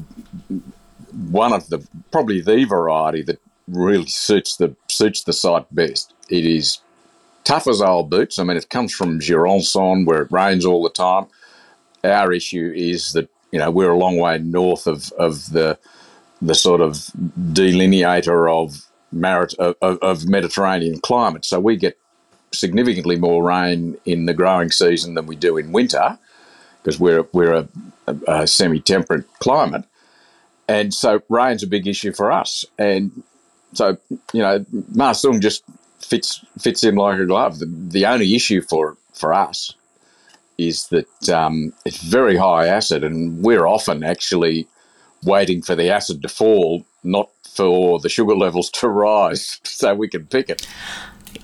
one 1.31 1.53
of 1.53 1.69
the 1.69 1.87
probably 2.11 2.41
the 2.41 2.65
variety 2.65 3.23
that 3.23 3.41
really 3.69 4.07
suits 4.07 4.57
the 4.57 4.75
suits 4.89 5.25
the 5.25 5.33
site 5.33 5.73
best. 5.75 6.13
It 6.29 6.47
is 6.47 6.81
tough 7.45 7.67
as 7.67 7.81
old 7.81 8.11
boots. 8.11 8.39
I 8.39 8.45
mean, 8.45 8.57
it 8.57 8.71
comes 8.71 8.93
from 8.93 9.21
Jurançon, 9.21 10.07
where 10.07 10.23
it 10.23 10.33
rains 10.33 10.65
all 10.65 10.83
the 10.83 10.91
time. 10.91 11.27
Our 12.03 12.33
issue 12.33 12.73
is 12.75 13.13
that 13.13 13.29
you 13.51 13.59
know 13.59 13.71
we're 13.71 13.91
a 13.91 13.99
long 13.99 14.19
way 14.19 14.39
north 14.39 14.87
of 14.87 15.13
of 15.13 15.51
the 15.51 15.79
the 16.43 16.55
sort 16.55 16.81
of 16.81 17.11
delineator 17.53 18.53
of, 18.53 18.85
Marit- 19.13 19.55
of, 19.55 19.77
of 19.81 20.29
Mediterranean 20.29 21.01
climate. 21.01 21.45
So 21.45 21.59
we 21.59 21.77
get 21.77 21.97
significantly 22.53 23.17
more 23.17 23.43
rain 23.43 23.97
in 24.05 24.27
the 24.27 24.35
growing 24.35 24.71
season 24.71 25.15
than 25.15 25.27
we 25.27 25.37
do 25.37 25.57
in 25.57 25.73
winter 25.73 26.19
because 26.83 27.01
we're 27.01 27.25
we're 27.33 27.55
a, 27.55 27.69
a, 28.07 28.17
a 28.29 28.47
semi-temperate 28.47 29.25
climate, 29.39 29.85
and 30.69 30.93
so 30.93 31.23
rain's 31.29 31.63
a 31.63 31.67
big 31.67 31.87
issue 31.87 32.13
for 32.13 32.31
us. 32.31 32.65
And 32.79 33.23
so 33.75 33.97
you 34.33 34.43
know, 34.43 34.61
Manseng 34.95 35.41
just 35.41 35.65
fits 35.99 36.45
fits 36.59 36.85
in 36.85 36.97
like 36.97 37.19
a 37.19 37.27
glove. 37.27 37.59
The, 37.59 37.67
the 37.67 38.07
only 38.07 38.35
issue 38.35 38.61
for 38.61 38.97
for 39.13 39.33
us 39.33 39.75
is 40.59 40.89
that 40.89 41.29
um, 41.29 41.73
it's 41.85 42.03
very 42.03 42.37
high 42.37 42.67
acid, 42.67 43.05
and 43.05 43.43
we're 43.43 43.67
often 43.67 44.05
actually 44.05 44.67
waiting 45.25 45.63
for 45.63 45.75
the 45.75 45.91
acid 45.91 46.23
to 46.23 46.29
fall, 46.29 46.85
not 47.03 47.31
for 47.55 47.99
the 47.99 48.09
sugar 48.09 48.35
levels 48.35 48.71
to 48.71 48.89
rise, 48.89 49.61
so 49.65 49.95
we 49.95 50.09
can 50.09 50.27
pick 50.27 50.51
it. 50.51 50.67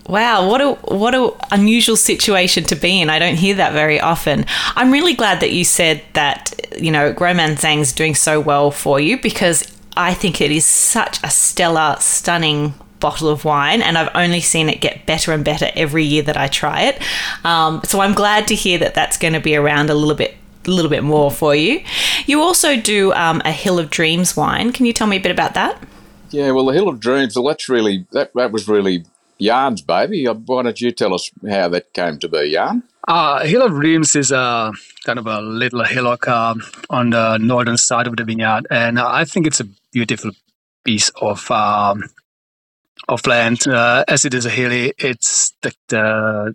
Wow, 0.06 0.49
what 0.49 0.60
a 0.60 0.72
what 0.92 1.14
a 1.14 1.32
unusual 1.52 1.96
situation 1.96 2.64
to 2.64 2.76
be 2.76 3.00
in. 3.00 3.10
I 3.10 3.18
don't 3.18 3.37
hear 3.37 3.54
that 3.56 3.72
very 3.72 4.00
often. 4.00 4.44
I'm 4.75 4.90
really 4.90 5.14
glad 5.14 5.40
that 5.40 5.52
you 5.52 5.64
said 5.64 6.02
that, 6.14 6.52
you 6.78 6.90
know, 6.90 7.12
Gros 7.12 7.37
Manseng's 7.37 7.92
doing 7.92 8.14
so 8.14 8.40
well 8.40 8.70
for 8.70 8.99
you 8.99 9.20
because 9.20 9.64
I 9.97 10.14
think 10.14 10.40
it 10.40 10.50
is 10.50 10.64
such 10.66 11.23
a 11.23 11.30
stellar, 11.30 11.97
stunning 12.00 12.75
bottle 13.00 13.28
of 13.28 13.44
wine, 13.44 13.82
and 13.82 13.97
I've 13.97 14.14
only 14.14 14.40
seen 14.40 14.68
it 14.68 14.80
get 14.80 15.06
better 15.06 15.32
and 15.32 15.44
better 15.44 15.70
every 15.75 16.04
year 16.04 16.23
that 16.23 16.37
I 16.37 16.49
try 16.49 16.82
it. 16.82 17.02
Um, 17.44 17.80
so 17.85 18.00
I'm 18.00 18.14
glad 18.14 18.47
to 18.49 18.54
hear 18.54 18.78
that 18.78 18.94
that's 18.94 19.16
going 19.16 19.32
to 19.32 19.40
be 19.40 19.56
around 19.56 19.90
a 19.90 19.94
little 19.94 20.14
bit. 20.14 20.37
A 20.66 20.70
little 20.70 20.90
bit 20.90 21.02
more 21.02 21.30
for 21.30 21.54
you. 21.54 21.82
You 22.26 22.42
also 22.42 22.78
do 22.78 23.14
um, 23.14 23.40
a 23.47 23.50
Hill 23.50 23.78
of 23.78 23.88
Dreams 23.88 24.37
wine. 24.37 24.73
Can 24.73 24.85
you 24.85 24.92
tell 24.92 25.06
me 25.06 25.16
a 25.16 25.20
bit 25.20 25.32
about 25.32 25.54
that? 25.54 25.82
Yeah, 26.28 26.50
well, 26.50 26.66
the 26.66 26.75
Hill 26.75 26.87
of 26.87 27.00
Dreams. 27.00 27.35
Well, 27.35 27.47
that's 27.47 27.66
really 27.70 28.06
that. 28.12 28.32
That 28.35 28.52
was 28.52 28.68
really 28.68 29.06
Jan's 29.40 29.80
baby. 29.80 30.28
Uh, 30.28 30.35
why 30.35 30.62
don't 30.62 30.78
you 30.78 30.92
tell 30.92 31.14
us 31.14 31.30
how 31.49 31.70
that 31.70 31.94
came 31.94 32.18
to 32.18 32.28
be, 32.28 32.52
Jan? 32.52 32.82
Uh, 33.09 33.42
Hill 33.47 33.62
of 33.62 33.73
Dreams 33.73 34.14
is 34.14 34.30
a 34.32 34.73
kind 35.04 35.18
of 35.18 35.26
a 35.26 35.40
little 35.40 35.82
hillock 35.85 36.28
uh, 36.28 36.54
on 36.90 37.11
the 37.11 37.38
northern 37.38 37.78
side 37.78 38.06
of 38.06 38.16
the 38.16 38.25
vineyard, 38.25 38.66
and 38.70 39.00
I 39.00 39.25
think 39.25 39.47
it's 39.47 39.61
a 39.61 39.68
beautiful 39.92 40.30
piece 40.85 41.11
of 41.20 41.50
um, 41.50 42.04
of 43.09 43.26
land. 43.26 43.66
Uh, 43.66 44.04
as 44.09 44.25
it 44.25 44.35
is 44.35 44.47
a 44.47 44.50
hilly, 44.50 44.92
it's 44.99 45.54
the, 45.62 45.73
the 45.88 46.54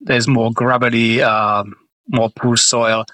there's 0.00 0.28
more 0.28 0.52
gravelly, 0.52 1.22
um, 1.22 1.74
more 2.08 2.30
poor 2.30 2.56
soil. 2.56 3.04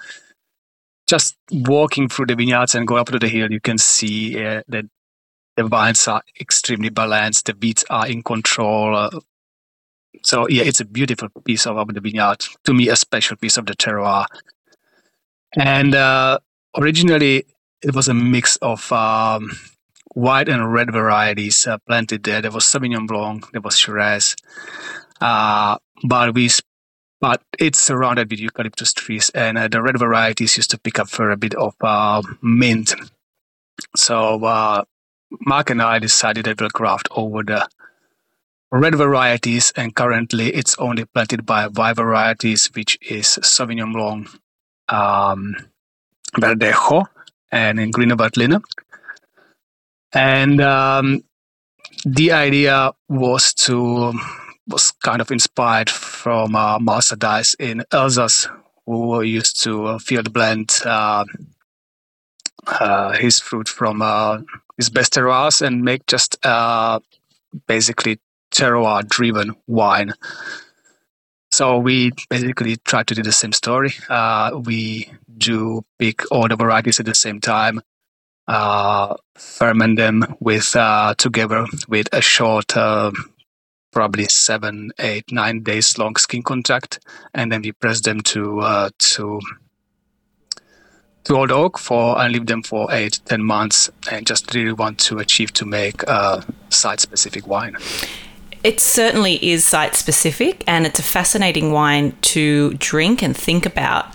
Just 1.07 1.35
walking 1.51 2.09
through 2.09 2.27
the 2.27 2.35
vineyards 2.35 2.75
and 2.75 2.87
go 2.87 2.97
up 2.97 3.07
to 3.07 3.19
the 3.19 3.27
hill, 3.27 3.51
you 3.51 3.59
can 3.59 3.77
see 3.77 4.43
uh, 4.43 4.63
that 4.67 4.85
the 5.55 5.63
vines 5.63 6.07
are 6.07 6.23
extremely 6.39 6.89
balanced. 6.89 7.45
The 7.45 7.55
weeds 7.59 7.85
are 7.89 8.07
in 8.07 8.23
control. 8.23 8.95
Uh, 8.95 9.19
so 10.23 10.47
yeah, 10.49 10.63
it's 10.63 10.79
a 10.79 10.85
beautiful 10.85 11.29
piece 11.43 11.67
of, 11.67 11.77
of 11.77 11.93
the 11.93 12.01
vineyard. 12.01 12.45
To 12.63 12.73
me, 12.73 12.89
a 12.89 12.95
special 12.95 13.37
piece 13.37 13.57
of 13.57 13.65
the 13.65 13.75
terroir. 13.75 14.25
And 15.55 15.95
uh, 15.95 16.39
originally, 16.77 17.45
it 17.81 17.95
was 17.95 18.07
a 18.07 18.13
mix 18.13 18.55
of 18.57 18.91
um, 18.91 19.51
white 20.13 20.49
and 20.49 20.71
red 20.71 20.91
varieties 20.91 21.67
uh, 21.67 21.77
planted 21.87 22.23
there. 22.23 22.41
There 22.41 22.51
was 22.51 22.65
Sauvignon 22.65 23.07
Blanc, 23.07 23.51
there 23.51 23.61
was 23.61 23.77
Shiraz, 23.77 24.35
uh, 25.21 25.77
but 26.03 26.33
we 26.33 26.49
but 27.21 27.41
it's 27.57 27.79
surrounded 27.79 28.29
with 28.29 28.39
eucalyptus 28.39 28.93
trees, 28.93 29.29
and 29.33 29.57
uh, 29.57 29.67
the 29.67 29.81
red 29.81 29.97
varieties 29.97 30.57
used 30.57 30.69
to 30.71 30.79
pick 30.79 30.99
up 30.99 31.09
for 31.09 31.31
a 31.31 31.37
bit 31.37 31.55
of 31.55 31.73
uh, 31.81 32.21
mint. 32.41 32.93
So 33.95 34.43
uh, 34.43 34.83
Mark 35.41 35.69
and 35.69 35.81
I 35.81 35.99
decided 35.99 36.45
that 36.45 36.59
we'll 36.59 36.69
graft 36.69 37.07
over 37.11 37.43
the 37.43 37.67
red 38.71 38.95
varieties, 38.95 39.71
and 39.75 39.95
currently 39.95 40.53
it's 40.53 40.77
only 40.77 41.05
planted 41.05 41.45
by 41.45 41.67
white 41.67 41.95
varieties, 41.95 42.67
which 42.73 42.97
is 43.01 43.39
Sauvignon 43.41 43.93
Blanc, 43.93 44.29
um, 44.89 45.55
Verdejo, 46.37 47.07
and 47.51 47.79
in 47.79 47.91
Grüner 47.91 48.17
Veltliner. 48.17 48.61
And 50.13 50.61
um, 50.61 51.23
the 52.05 52.31
idea 52.31 52.91
was 53.09 53.53
to 53.53 54.13
was 54.67 54.91
kind 55.03 55.21
of 55.21 55.31
inspired 55.31 55.89
from 55.89 56.55
uh, 56.55 56.79
Marcel 56.79 57.17
Deiss 57.17 57.55
in 57.59 57.83
Alsace, 57.91 58.47
who 58.85 59.21
used 59.21 59.61
to 59.63 59.99
field 59.99 60.33
blend 60.33 60.79
uh, 60.85 61.23
uh, 62.67 63.13
his 63.13 63.39
fruit 63.39 63.67
from 63.67 64.01
uh, 64.01 64.39
his 64.77 64.89
best 64.89 65.13
terroirs 65.13 65.61
and 65.61 65.83
make 65.83 66.05
just 66.07 66.43
uh, 66.45 66.99
basically 67.67 68.19
terroir 68.51 69.07
driven 69.07 69.55
wine. 69.67 70.13
So 71.55 71.77
we 71.77 72.11
basically 72.29 72.75
try 72.75 73.03
to 73.03 73.15
do 73.15 73.23
the 73.23 73.31
same 73.31 73.53
story. 73.53 73.93
Uh, 74.09 74.59
we 74.65 75.09
do 75.37 75.85
pick 75.97 76.29
all 76.29 76.49
the 76.49 76.57
varieties 76.57 76.99
at 76.99 77.05
the 77.05 77.15
same 77.15 77.39
time, 77.39 77.79
uh, 78.45 79.15
ferment 79.37 79.95
them 79.95 80.35
with 80.41 80.75
uh, 80.75 81.13
together 81.17 81.65
with 81.87 82.09
a 82.11 82.19
short, 82.19 82.75
uh, 82.75 83.11
probably 83.93 84.25
seven, 84.25 84.91
eight, 84.99 85.31
nine 85.31 85.63
days 85.63 85.97
long 85.97 86.17
skin 86.17 86.43
contact, 86.43 86.99
and 87.33 87.53
then 87.53 87.61
we 87.61 87.71
press 87.71 88.01
them 88.01 88.19
to 88.33 88.59
uh, 88.59 88.89
to 89.13 89.39
to 91.23 91.37
old 91.37 91.53
oak 91.53 91.79
for 91.79 92.19
and 92.19 92.33
leave 92.33 92.47
them 92.47 92.63
for 92.63 92.91
eight, 92.91 93.21
ten 93.23 93.41
months, 93.41 93.89
and 94.11 94.27
just 94.27 94.53
really 94.53 94.73
want 94.73 94.99
to 94.99 95.19
achieve 95.19 95.53
to 95.53 95.65
make 95.65 96.03
a 96.03 96.43
site 96.69 96.99
specific 96.99 97.47
wine. 97.47 97.77
It 98.65 98.79
certainly 98.79 99.35
is 99.47 99.63
site 99.63 99.93
specific 99.93 100.63
and 100.65 100.87
it's 100.87 100.97
a 100.97 101.03
fascinating 101.03 101.71
wine 101.71 102.17
to 102.33 102.73
drink 102.79 103.21
and 103.21 103.37
think 103.37 103.63
about. 103.63 104.07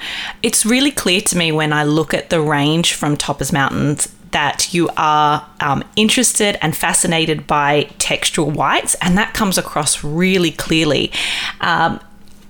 It's 0.43 0.67
really 0.67 0.91
clear 0.91 1.21
to 1.21 1.39
me 1.39 1.53
when 1.53 1.73
I 1.73 1.85
look 1.85 2.13
at 2.13 2.31
the 2.31 2.41
range 2.41 2.95
from 2.95 3.17
Toppers 3.17 3.53
Mountains 3.53 4.13
that 4.33 4.75
you 4.75 4.91
are 4.97 5.47
um, 5.61 5.85
interested 5.95 6.59
and 6.63 6.77
fascinated 6.77 7.47
by 7.47 7.85
textural 7.99 8.53
whites, 8.53 8.97
and 9.01 9.17
that 9.17 9.35
comes 9.35 9.57
across 9.57 10.03
really 10.03 10.51
clearly. 10.51 11.13
Um, 11.61 12.01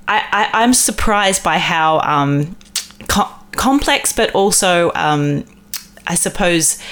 I, 0.09 0.49
am 0.55 0.73
surprised 0.73 1.45
by 1.45 1.59
how 1.59 2.01
um, 2.01 2.57
co- 3.09 3.31
complex, 3.53 4.15
but 4.15 4.35
also, 4.35 4.91
um, 4.95 5.45
I 6.07 6.15
suppose, 6.15 6.83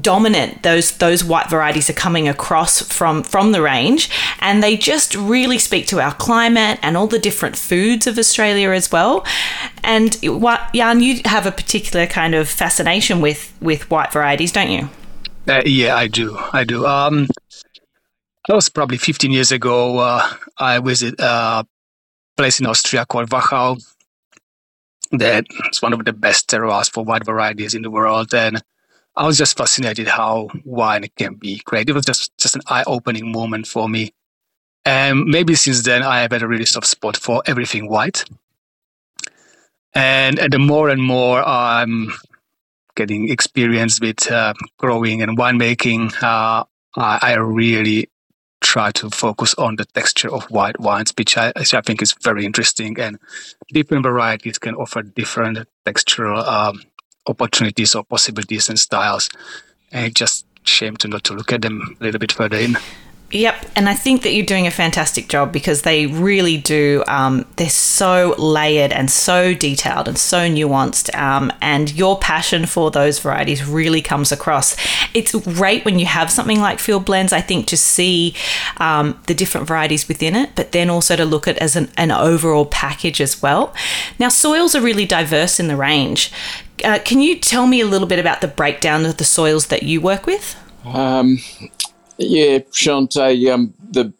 dominant. 0.00 0.62
Those 0.62 0.96
those 0.98 1.24
white 1.24 1.50
varieties 1.50 1.90
are 1.90 1.94
coming 1.94 2.28
across 2.28 2.80
from 2.80 3.22
from 3.22 3.52
the 3.52 3.60
range 3.60 4.08
and 4.40 4.62
they 4.62 4.76
just 4.76 5.14
really 5.14 5.58
speak 5.58 5.86
to 5.88 6.00
our 6.00 6.14
climate 6.14 6.78
and 6.82 6.96
all 6.96 7.06
the 7.06 7.18
different 7.18 7.56
foods 7.56 8.06
of 8.06 8.18
Australia 8.18 8.70
as 8.70 8.92
well. 8.92 9.24
And 9.82 10.14
what 10.22 10.72
Jan 10.74 11.00
you 11.00 11.20
have 11.24 11.46
a 11.46 11.52
particular 11.52 12.06
kind 12.06 12.34
of 12.34 12.48
fascination 12.48 13.20
with 13.20 13.52
with 13.60 13.90
white 13.90 14.12
varieties 14.12 14.52
don't 14.52 14.70
you? 14.70 14.88
Uh, 15.48 15.62
yeah 15.66 15.96
I 15.96 16.06
do. 16.08 16.36
I 16.52 16.64
do. 16.64 16.86
Um 16.86 17.28
that 18.46 18.54
was 18.54 18.68
probably 18.68 18.98
15 18.98 19.32
years 19.32 19.52
ago 19.52 19.98
uh, 19.98 20.28
I 20.58 20.78
visited 20.78 21.18
a 21.20 21.66
place 22.36 22.60
in 22.60 22.66
Austria 22.66 23.06
called 23.06 23.30
Wachau. 23.30 23.82
That's 25.10 25.80
one 25.80 25.92
of 25.92 26.04
the 26.04 26.12
best 26.12 26.48
terroirs 26.48 26.90
for 26.90 27.04
white 27.04 27.24
varieties 27.24 27.74
in 27.74 27.82
the 27.82 27.90
world 27.90 28.34
and 28.34 28.62
I 29.16 29.26
was 29.26 29.38
just 29.38 29.56
fascinated 29.56 30.08
how 30.08 30.48
wine 30.64 31.06
can 31.16 31.34
be 31.34 31.60
great. 31.64 31.88
It 31.88 31.92
was 31.92 32.04
just, 32.04 32.36
just 32.36 32.56
an 32.56 32.62
eye 32.66 32.84
opening 32.86 33.30
moment 33.30 33.66
for 33.66 33.88
me. 33.88 34.12
And 34.84 35.24
maybe 35.24 35.54
since 35.54 35.82
then, 35.82 36.02
I 36.02 36.20
have 36.20 36.32
had 36.32 36.42
a 36.42 36.48
really 36.48 36.66
soft 36.66 36.86
spot 36.86 37.16
for 37.16 37.42
everything 37.46 37.88
white. 37.88 38.24
And 39.94 40.38
the 40.38 40.58
more 40.58 40.88
and 40.88 41.02
more 41.02 41.42
I'm 41.46 42.12
getting 42.96 43.30
experience 43.30 44.00
with 44.00 44.30
uh, 44.30 44.54
growing 44.78 45.22
and 45.22 45.38
winemaking, 45.38 46.12
uh, 46.22 46.64
I, 46.96 47.18
I, 47.22 47.34
really 47.34 48.08
try 48.60 48.90
to 48.92 49.10
focus 49.10 49.54
on 49.54 49.76
the 49.76 49.84
texture 49.84 50.32
of 50.32 50.44
white 50.44 50.78
wines, 50.80 51.12
which 51.16 51.36
I, 51.36 51.52
which 51.56 51.74
I 51.74 51.80
think 51.80 52.02
is 52.02 52.14
very 52.22 52.44
interesting. 52.44 52.98
And 52.98 53.18
different 53.72 54.04
varieties 54.04 54.58
can 54.58 54.74
offer 54.74 55.02
different 55.02 55.58
textural 55.86 56.46
um, 56.46 56.82
opportunities 57.26 57.94
or 57.94 58.04
possibilities 58.04 58.68
and 58.68 58.78
styles. 58.78 59.28
And 59.92 60.06
it's 60.06 60.14
just 60.14 60.46
shame 60.64 60.96
to 60.98 61.08
not 61.08 61.24
to 61.24 61.34
look 61.34 61.52
at 61.52 61.62
them 61.62 61.96
a 62.00 62.04
little 62.04 62.18
bit 62.18 62.32
further 62.32 62.56
in. 62.56 62.76
Yep, 63.34 63.66
and 63.74 63.88
I 63.88 63.94
think 63.94 64.22
that 64.22 64.32
you're 64.32 64.46
doing 64.46 64.68
a 64.68 64.70
fantastic 64.70 65.26
job 65.26 65.52
because 65.52 65.82
they 65.82 66.06
really 66.06 66.56
do. 66.56 67.02
Um, 67.08 67.44
they're 67.56 67.68
so 67.68 68.36
layered 68.38 68.92
and 68.92 69.10
so 69.10 69.54
detailed 69.54 70.06
and 70.06 70.16
so 70.16 70.48
nuanced, 70.48 71.12
um, 71.18 71.52
and 71.60 71.92
your 71.92 72.16
passion 72.16 72.64
for 72.64 72.92
those 72.92 73.18
varieties 73.18 73.66
really 73.66 74.00
comes 74.00 74.30
across. 74.30 74.76
It's 75.14 75.34
great 75.34 75.84
when 75.84 75.98
you 75.98 76.06
have 76.06 76.30
something 76.30 76.60
like 76.60 76.78
field 76.78 77.04
blends. 77.04 77.32
I 77.32 77.40
think 77.40 77.66
to 77.66 77.76
see 77.76 78.36
um, 78.76 79.20
the 79.26 79.34
different 79.34 79.66
varieties 79.66 80.06
within 80.06 80.36
it, 80.36 80.50
but 80.54 80.70
then 80.70 80.88
also 80.88 81.16
to 81.16 81.24
look 81.24 81.48
at 81.48 81.58
as 81.58 81.74
an, 81.74 81.90
an 81.96 82.12
overall 82.12 82.66
package 82.66 83.20
as 83.20 83.42
well. 83.42 83.74
Now, 84.16 84.28
soils 84.28 84.76
are 84.76 84.80
really 84.80 85.06
diverse 85.06 85.58
in 85.58 85.66
the 85.66 85.76
range. 85.76 86.30
Uh, 86.84 87.00
can 87.04 87.20
you 87.20 87.36
tell 87.36 87.66
me 87.66 87.80
a 87.80 87.86
little 87.86 88.06
bit 88.06 88.20
about 88.20 88.42
the 88.42 88.48
breakdown 88.48 89.04
of 89.04 89.16
the 89.16 89.24
soils 89.24 89.66
that 89.66 89.82
you 89.82 90.00
work 90.00 90.24
with? 90.24 90.56
Um, 90.84 91.38
yeah, 92.18 92.58
Shante. 92.58 93.52
Um, 93.52 93.74
the 93.90 94.12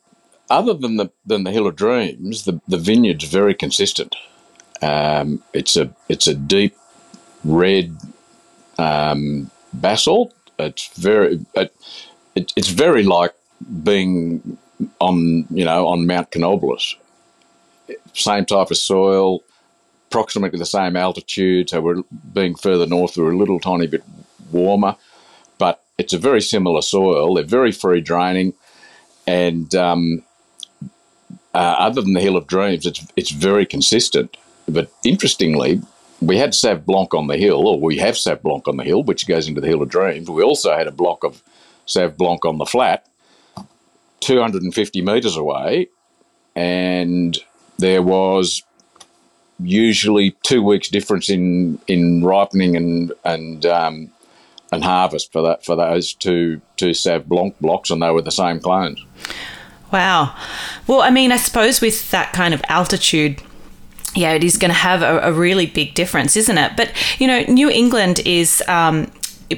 other 0.50 0.74
than 0.74 0.96
the 0.96 1.10
than 1.24 1.44
the 1.44 1.50
Hill 1.50 1.66
of 1.66 1.76
Dreams, 1.76 2.44
the 2.44 2.60
the 2.68 2.78
vineyard's 2.78 3.24
very 3.24 3.54
consistent. 3.54 4.14
Um, 4.82 5.42
it's 5.52 5.76
a 5.76 5.94
it's 6.08 6.26
a 6.26 6.34
deep 6.34 6.76
red 7.44 7.96
um, 8.78 9.50
basalt. 9.72 10.34
It's 10.58 10.88
very 10.96 11.44
it, 11.54 11.74
it, 12.34 12.52
it's 12.56 12.68
very 12.68 13.02
like 13.02 13.34
being 13.82 14.58
on 15.00 15.46
you 15.50 15.64
know 15.64 15.86
on 15.86 16.06
Mount 16.06 16.30
Canobolas. 16.30 16.96
Same 18.12 18.44
type 18.44 18.70
of 18.70 18.76
soil, 18.76 19.42
approximately 20.08 20.58
the 20.58 20.66
same 20.66 20.96
altitude. 20.96 21.70
So 21.70 21.80
we're 21.80 22.02
being 22.32 22.54
further 22.54 22.86
north, 22.86 23.16
we're 23.16 23.32
a 23.32 23.36
little 23.36 23.60
tiny 23.60 23.86
bit 23.86 24.04
warmer 24.52 24.96
it's 25.98 26.12
a 26.12 26.18
very 26.18 26.40
similar 26.40 26.82
soil. 26.82 27.34
They're 27.34 27.44
very 27.44 27.72
free 27.72 28.00
draining, 28.00 28.54
and 29.26 29.74
um, 29.74 30.22
uh, 31.54 31.76
other 31.78 32.02
than 32.02 32.14
the 32.14 32.20
Hill 32.20 32.36
of 32.36 32.46
Dreams, 32.46 32.86
it's 32.86 33.04
it's 33.16 33.30
very 33.30 33.66
consistent. 33.66 34.36
But 34.68 34.90
interestingly, 35.04 35.80
we 36.20 36.38
had 36.38 36.54
Sav 36.54 36.86
Blanc 36.86 37.14
on 37.14 37.26
the 37.26 37.36
hill, 37.36 37.66
or 37.66 37.80
we 37.80 37.98
have 37.98 38.16
Sav 38.16 38.42
Blanc 38.42 38.66
on 38.66 38.76
the 38.76 38.84
hill, 38.84 39.02
which 39.02 39.26
goes 39.26 39.46
into 39.46 39.60
the 39.60 39.68
Hill 39.68 39.82
of 39.82 39.88
Dreams. 39.88 40.28
We 40.28 40.42
also 40.42 40.74
had 40.74 40.86
a 40.86 40.92
block 40.92 41.22
of 41.22 41.42
Sav 41.86 42.16
Blanc 42.16 42.44
on 42.44 42.58
the 42.58 42.66
flat, 42.66 43.06
250 44.20 45.02
metres 45.02 45.36
away, 45.36 45.88
and 46.56 47.38
there 47.78 48.02
was 48.02 48.62
usually 49.60 50.32
two 50.42 50.62
weeks 50.62 50.88
difference 50.88 51.30
in 51.30 51.78
in 51.86 52.24
ripening 52.24 52.76
and 52.76 53.12
and 53.24 53.66
um, 53.66 54.10
and 54.74 54.84
harvest 54.84 55.32
for 55.32 55.42
that 55.42 55.64
for 55.64 55.76
those 55.76 56.12
two 56.14 56.60
two 56.76 56.90
Sauv 56.90 57.26
Blanc 57.26 57.58
blocks, 57.60 57.90
and 57.90 58.02
they 58.02 58.10
were 58.10 58.22
the 58.22 58.30
same 58.30 58.60
clones. 58.60 59.04
Wow. 59.92 60.34
Well, 60.86 61.02
I 61.02 61.10
mean, 61.10 61.30
I 61.30 61.36
suppose 61.36 61.80
with 61.80 62.10
that 62.10 62.32
kind 62.32 62.52
of 62.52 62.62
altitude 62.68 63.40
yeah, 64.14 64.32
it 64.32 64.44
is 64.44 64.56
going 64.56 64.70
to 64.70 64.78
have 64.78 65.02
a, 65.02 65.18
a, 65.28 65.32
really 65.32 65.66
big 65.66 65.94
difference, 65.94 66.36
isn't 66.36 66.56
it? 66.56 66.76
But 66.76 66.92
you 67.18 67.26
know, 67.26 67.42
New 67.48 67.68
England 67.68 68.20
is 68.24 68.62
um, 68.68 69.10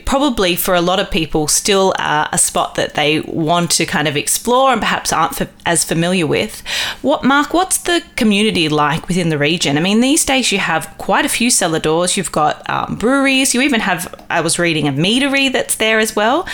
probably 0.05 0.57
for 0.57 0.75
a 0.75 0.81
lot 0.81 0.99
of 0.99 1.11
people 1.11 1.47
still 1.47 1.95
uh, 1.99 2.28
a 2.33 2.38
spot 2.38 2.75
that 2.75 2.95
they 2.95 3.21
want 3.21 3.71
to 3.73 3.87
kind 3.87 4.09
of 4.09 4.16
explore 4.16 4.73
and 4.73 4.81
perhaps 4.81 5.12
aren't 5.12 5.40
as 5.64 5.85
familiar 5.85 6.26
with. 6.26 6.62
What 7.02 7.25
Mark? 7.25 7.55
What's 7.55 7.78
the 7.78 8.02
community 8.16 8.69
like 8.69 9.09
within 9.09 9.28
the 9.28 9.38
region? 9.38 9.76
I 9.76 9.81
mean, 9.81 10.00
these 10.00 10.25
days 10.25 10.50
you 10.50 10.59
have 10.59 10.93
quite 10.99 11.25
a 11.25 11.28
few 11.28 11.50
cellar 11.50 11.78
doors. 11.78 12.16
You've 12.16 12.33
got 12.33 12.69
um, 12.69 12.97
breweries. 12.97 13.55
You 13.55 13.61
even 13.61 13.81
have. 13.81 14.12
I 14.28 14.40
was 14.40 14.59
reading 14.59 14.88
a 14.88 14.93
meadery 14.93 15.52
that's 15.52 15.76
there 15.76 15.99
as 15.99 16.16
well. 16.16 16.49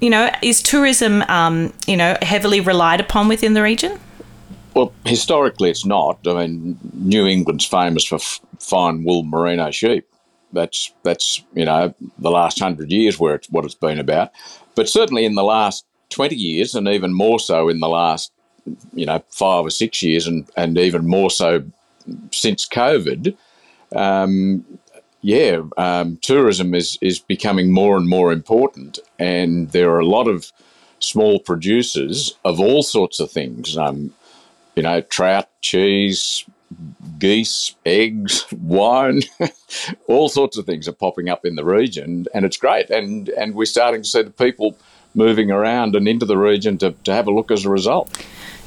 You 0.00 0.10
know, 0.10 0.30
is 0.42 0.60
tourism 0.62 1.22
um, 1.22 1.72
you 1.86 1.96
know 1.96 2.16
heavily 2.22 2.60
relied 2.60 3.00
upon 3.00 3.28
within 3.28 3.54
the 3.54 3.62
region? 3.62 3.98
Well, 4.74 4.92
historically, 5.04 5.70
it's 5.70 5.86
not. 5.86 6.18
I 6.26 6.34
mean, 6.34 6.78
New 6.92 7.26
England's 7.26 7.64
famous 7.64 8.04
for 8.04 8.16
f- 8.16 8.40
fine 8.58 9.04
wool 9.04 9.22
merino 9.22 9.70
sheep 9.70 10.04
that's 10.54 10.92
that's 11.02 11.42
you 11.54 11.64
know 11.64 11.94
the 12.18 12.30
last 12.30 12.58
hundred 12.58 12.90
years 12.90 13.18
where 13.18 13.34
it's 13.34 13.50
what 13.50 13.64
it's 13.64 13.74
been 13.74 13.98
about, 13.98 14.32
but 14.74 14.88
certainly 14.88 15.24
in 15.24 15.34
the 15.34 15.44
last 15.44 15.84
twenty 16.10 16.36
years, 16.36 16.74
and 16.74 16.88
even 16.88 17.12
more 17.12 17.38
so 17.38 17.68
in 17.68 17.80
the 17.80 17.88
last 17.88 18.32
you 18.94 19.06
know 19.06 19.22
five 19.30 19.66
or 19.66 19.70
six 19.70 20.02
years, 20.02 20.26
and 20.26 20.48
and 20.56 20.78
even 20.78 21.06
more 21.06 21.30
so 21.30 21.62
since 22.32 22.68
COVID. 22.68 23.36
Um, 23.94 24.64
yeah, 25.20 25.62
um, 25.76 26.18
tourism 26.18 26.74
is 26.74 26.98
is 27.00 27.18
becoming 27.18 27.72
more 27.72 27.96
and 27.96 28.08
more 28.08 28.32
important, 28.32 28.98
and 29.18 29.70
there 29.70 29.90
are 29.90 30.00
a 30.00 30.06
lot 30.06 30.28
of 30.28 30.52
small 30.98 31.38
producers 31.38 32.36
of 32.44 32.60
all 32.60 32.82
sorts 32.82 33.20
of 33.20 33.30
things. 33.30 33.76
Um, 33.76 34.12
you 34.76 34.82
know, 34.82 35.00
trout, 35.02 35.48
cheese, 35.60 36.44
geese, 37.18 37.74
eggs, 37.86 38.44
wine, 38.52 39.22
all 40.08 40.28
sorts 40.28 40.56
of 40.56 40.66
things 40.66 40.88
are 40.88 40.92
popping 40.92 41.28
up 41.28 41.44
in 41.44 41.56
the 41.56 41.64
region, 41.64 42.26
and 42.34 42.44
it's 42.44 42.56
great. 42.56 42.90
And 42.90 43.28
and 43.30 43.54
we're 43.54 43.64
starting 43.64 44.02
to 44.02 44.08
see 44.08 44.22
the 44.22 44.30
people 44.30 44.76
moving 45.14 45.50
around 45.50 45.94
and 45.94 46.08
into 46.08 46.26
the 46.26 46.36
region 46.36 46.76
to, 46.78 46.90
to 47.04 47.12
have 47.12 47.28
a 47.28 47.30
look 47.30 47.50
as 47.50 47.64
a 47.64 47.70
result. 47.70 48.10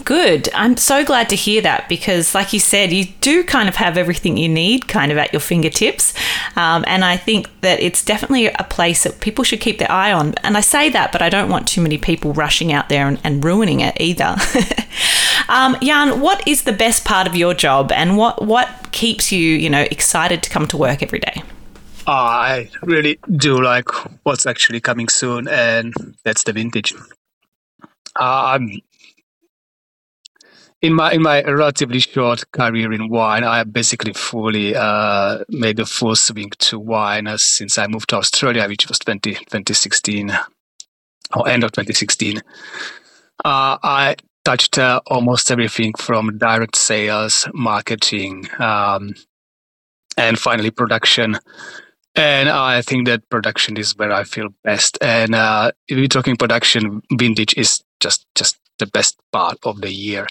Good. 0.05 0.47
I'm 0.53 0.77
so 0.77 1.03
glad 1.03 1.27
to 1.29 1.35
hear 1.35 1.61
that 1.61 1.89
because, 1.89 2.33
like 2.35 2.53
you 2.53 2.59
said, 2.59 2.93
you 2.93 3.05
do 3.19 3.43
kind 3.43 3.67
of 3.67 3.75
have 3.75 3.97
everything 3.97 4.37
you 4.37 4.47
need 4.47 4.87
kind 4.87 5.11
of 5.11 5.17
at 5.17 5.33
your 5.33 5.39
fingertips. 5.39 6.13
Um, 6.55 6.85
and 6.87 7.03
I 7.03 7.17
think 7.17 7.49
that 7.61 7.81
it's 7.81 8.05
definitely 8.05 8.45
a 8.45 8.63
place 8.69 9.03
that 9.03 9.19
people 9.19 9.43
should 9.43 9.59
keep 9.59 9.79
their 9.79 9.91
eye 9.91 10.13
on. 10.13 10.35
And 10.43 10.55
I 10.55 10.61
say 10.61 10.89
that, 10.89 11.11
but 11.11 11.21
I 11.21 11.29
don't 11.29 11.49
want 11.49 11.67
too 11.67 11.81
many 11.81 11.97
people 11.97 12.31
rushing 12.33 12.71
out 12.71 12.89
there 12.89 13.07
and, 13.07 13.19
and 13.23 13.43
ruining 13.43 13.81
it 13.81 13.99
either. 13.99 14.35
um, 15.49 15.77
Jan, 15.81 16.21
what 16.21 16.47
is 16.47 16.63
the 16.63 16.73
best 16.73 17.05
part 17.05 17.27
of 17.27 17.35
your 17.35 17.53
job 17.53 17.91
and 17.91 18.17
what, 18.17 18.45
what 18.45 18.91
keeps 18.91 19.31
you, 19.31 19.39
you 19.39 19.69
know, 19.69 19.85
excited 19.91 20.43
to 20.43 20.49
come 20.49 20.67
to 20.67 20.77
work 20.77 21.01
every 21.01 21.19
day? 21.19 21.43
Oh, 22.07 22.13
I 22.13 22.69
really 22.83 23.19
do 23.35 23.61
like 23.61 23.89
what's 24.23 24.45
actually 24.45 24.79
coming 24.79 25.09
soon, 25.09 25.49
and 25.49 25.93
that's 26.23 26.43
the 26.43 26.53
vintage. 26.53 26.93
Uh, 28.15 28.55
I'm 28.55 28.81
in 30.81 30.93
my 30.93 31.11
in 31.11 31.21
my 31.21 31.43
relatively 31.43 31.99
short 31.99 32.49
career 32.51 32.93
in 32.93 33.09
wine, 33.09 33.43
I 33.43 33.63
basically 33.63 34.13
fully 34.13 34.75
uh, 34.75 35.43
made 35.49 35.79
a 35.79 35.85
full 35.85 36.15
swing 36.15 36.51
to 36.59 36.79
wine 36.79 37.27
since 37.37 37.77
I 37.77 37.87
moved 37.87 38.09
to 38.09 38.17
Australia, 38.17 38.67
which 38.67 38.87
was 38.87 38.99
20, 38.99 39.33
2016 39.33 40.31
or 41.35 41.47
end 41.49 41.63
of 41.63 41.71
2016. 41.71 42.37
Uh, 42.37 43.77
I 43.83 44.15
touched 44.47 44.77
uh, 44.77 45.01
almost 45.07 45.51
everything 45.51 45.93
from 45.97 46.37
direct 46.37 46.77
sales, 46.77 47.49
marketing, 47.53 48.47
um, 48.59 49.13
and 50.15 50.39
finally 50.39 50.71
production. 50.71 51.37
And 52.15 52.47
I 52.47 52.81
think 52.81 53.07
that 53.07 53.29
production 53.29 53.75
is 53.75 53.97
where 53.97 54.13
I 54.13 54.23
feel 54.23 54.47
best. 54.63 54.97
And 55.01 55.35
uh, 55.35 55.71
if 55.89 55.97
we're 55.97 56.07
talking 56.07 56.37
production, 56.37 57.01
vintage 57.11 57.55
is 57.57 57.83
just 57.99 58.25
just 58.35 58.55
the 58.79 58.85
best 58.87 59.19
part 59.33 59.57
of 59.63 59.81
the 59.81 59.91
year. 59.91 60.27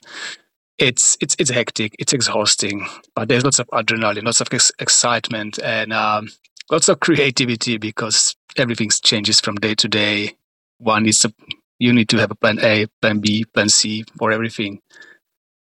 It's 0.79 1.19
it's 1.21 1.37
it's 1.39 1.51
hectic, 1.51 1.95
it's 1.99 2.15
exhausting, 2.15 2.87
but 3.15 3.29
there's 3.29 3.45
lots 3.45 3.59
of 3.59 3.67
adrenaline, 3.67 4.25
lots 4.25 4.41
of 4.41 4.49
ex- 4.51 4.73
excitement, 4.79 5.59
and 5.63 5.93
um, 5.93 6.31
lots 6.71 6.89
of 6.89 7.01
creativity 7.07 7.77
because 7.77 8.35
everything 8.57 8.89
changes 8.89 9.41
from 9.41 9.57
day 9.57 9.75
to 9.75 9.89
day. 9.89 10.39
One 10.79 11.05
is 11.05 11.23
a, 11.27 11.33
you 11.79 11.93
need 11.93 12.09
to 12.11 12.19
have 12.19 12.31
a 12.31 12.35
plan 12.35 12.59
A, 12.63 12.87
plan 13.01 13.19
B, 13.19 13.45
plan 13.45 13.69
C 13.69 14.05
for 14.19 14.33
everything, 14.33 14.81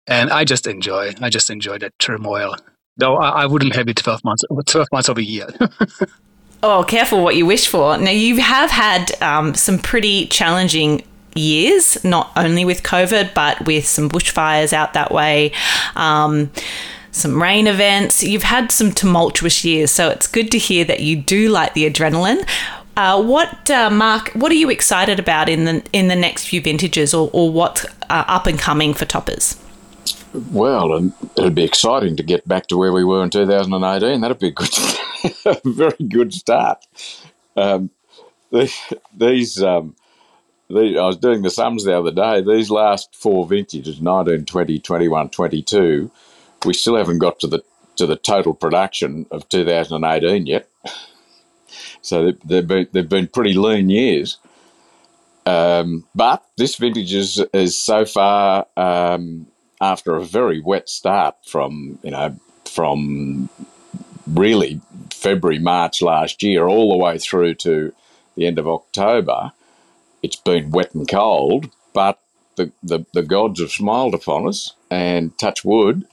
and 0.08 0.30
I 0.30 0.44
just 0.44 0.68
enjoy. 0.68 1.14
I 1.22 1.30
just 1.30 1.50
enjoy 1.50 1.78
that 1.80 1.98
turmoil. 2.00 2.56
Though 2.98 3.18
I, 3.18 3.44
I 3.44 3.46
wouldn't 3.46 3.76
have 3.76 3.88
it 3.88 3.98
twelve 3.98 4.24
months, 4.24 4.44
twelve 4.68 4.88
months 4.92 5.10
of 5.10 5.18
a 5.18 5.24
year. 5.24 5.48
Oh, 6.64 6.84
careful 6.84 7.24
what 7.24 7.36
you 7.36 7.46
wish 7.46 7.68
for. 7.68 7.98
Now, 7.98 8.10
you 8.12 8.38
have 8.38 8.72
had 8.72 9.22
um, 9.22 9.54
some 9.54 9.78
pretty 9.78 10.26
challenging 10.26 11.04
years, 11.36 12.04
not 12.04 12.32
only 12.36 12.66
with 12.66 12.82
COVID, 12.82 13.34
but 13.36 13.64
with 13.66 13.86
some 13.86 14.10
bushfires 14.10 14.74
out 14.74 14.94
that 14.94 15.12
way. 15.12 15.52
Um, 15.96 16.52
some 17.12 17.42
rain 17.42 17.68
events. 17.68 18.24
You've 18.24 18.44
had 18.44 18.72
some 18.72 18.92
tumultuous 18.92 19.64
years, 19.64 19.92
so 19.92 20.10
it's 20.10 20.28
good 20.28 20.52
to 20.52 20.58
hear 20.58 20.84
that 20.86 21.00
you 21.00 21.16
do 21.16 21.50
like 21.50 21.74
the 21.74 21.90
adrenaline. 21.90 22.48
Uh, 22.98 23.22
what, 23.22 23.70
uh, 23.70 23.92
Mark? 23.92 24.32
What 24.32 24.52
are 24.52 24.56
you 24.56 24.72
excited 24.72 25.20
about 25.20 25.50
in 25.50 25.66
the 25.66 25.84
in 25.94 26.08
the 26.08 26.16
next 26.16 26.48
few 26.48 26.60
vintages, 26.60 27.14
or, 27.14 27.30
or 27.32 27.52
what's 27.52 27.86
uh, 27.86 28.26
up 28.28 28.48
and 28.48 28.58
coming 28.58 28.96
for 28.96 29.06
toppers? 29.06 29.56
Well, 30.52 31.12
it'd 31.38 31.54
be 31.54 31.64
exciting 31.64 32.16
to 32.16 32.24
get 32.24 32.48
back 32.48 32.66
to 32.68 32.78
where 32.78 32.92
we 32.92 33.06
were 33.06 33.24
in 33.24 33.30
2018. 33.30 34.20
That'd 34.20 34.40
be 34.40 34.48
a 34.48 34.52
good, 34.52 34.76
very 35.64 36.08
good 36.08 36.34
start. 36.34 36.88
Um, 37.56 37.92
these 38.52 39.62
um, 39.62 39.96
I 40.72 40.74
was 40.74 41.18
doing 41.18 41.44
the 41.44 41.52
sums 41.52 41.84
the 41.84 41.96
other 41.96 42.12
day. 42.12 42.42
These 42.42 42.72
last 42.72 43.16
four 43.16 43.46
vintages, 43.46 44.02
19, 44.02 44.46
20, 44.46 44.80
21, 44.80 45.30
22, 45.30 46.12
we 46.66 46.74
still 46.74 46.96
haven't 46.96 47.20
got 47.20 47.40
to 47.42 47.48
the 47.48 47.64
to 47.98 48.08
the 48.08 48.16
total 48.16 48.56
production 48.56 49.28
of 49.30 49.48
2018 49.50 50.48
yet. 50.48 50.68
So 52.08 52.32
they've 52.46 52.68
been 52.68 52.88
they've 52.92 53.10
been 53.10 53.28
pretty 53.28 53.54
lean 53.54 53.90
years. 53.90 54.38
Um, 55.46 56.06
but 56.14 56.44
this 56.58 56.76
vintage 56.76 57.14
is, 57.14 57.42
is 57.54 57.78
so 57.78 58.06
far 58.06 58.68
um, 58.76 59.48
after 59.80 60.16
a 60.16 60.26
very 60.26 60.60
wet 60.60 60.90
start 60.90 61.36
from 61.46 62.00
you 62.04 62.12
know 62.12 62.38
from 62.66 63.50
really 64.26 64.82
February 65.12 65.60
March 65.60 66.02
last 66.02 66.44
year 66.44 66.68
all 66.68 66.92
the 66.92 66.98
way 66.98 67.18
through 67.18 67.56
to 67.56 67.94
the 68.36 68.46
end 68.46 68.60
of 68.60 68.68
October. 68.68 69.52
It's 70.22 70.36
been 70.36 70.72
wet 70.72 70.94
and 70.94 71.08
cold, 71.08 71.70
but 71.94 72.20
the, 72.56 72.72
the, 72.84 73.06
the 73.14 73.24
gods 73.24 73.60
have 73.60 73.72
smiled 73.72 74.14
upon 74.14 74.48
us 74.48 74.74
and 74.90 75.38
touch 75.38 75.64
wood, 75.64 76.06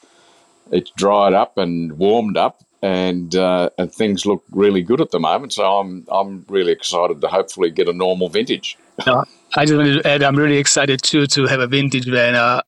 it's 0.70 0.90
dried 0.90 1.34
up 1.34 1.58
and 1.58 1.98
warmed 1.98 2.36
up 2.36 2.63
and 2.84 3.34
uh, 3.34 3.70
and 3.78 3.90
things 3.90 4.26
look 4.26 4.44
really 4.52 4.82
good 4.82 5.00
at 5.00 5.10
the 5.10 5.18
moment. 5.18 5.54
So 5.54 5.64
I'm 5.64 6.06
I'm 6.12 6.44
really 6.48 6.70
excited 6.70 7.22
to 7.22 7.28
hopefully 7.28 7.70
get 7.70 7.88
a 7.88 7.94
normal 7.94 8.28
vintage. 8.28 8.76
No, 9.06 9.24
I 9.56 9.64
just 9.64 9.76
wanted 9.76 10.02
to 10.02 10.08
add, 10.08 10.22
I'm 10.22 10.36
really 10.36 10.58
excited 10.58 11.02
too 11.02 11.26
to 11.28 11.46
have 11.46 11.60
a 11.60 11.66
vintage 11.66 12.06
when 12.06 12.34
uh, 12.34 12.60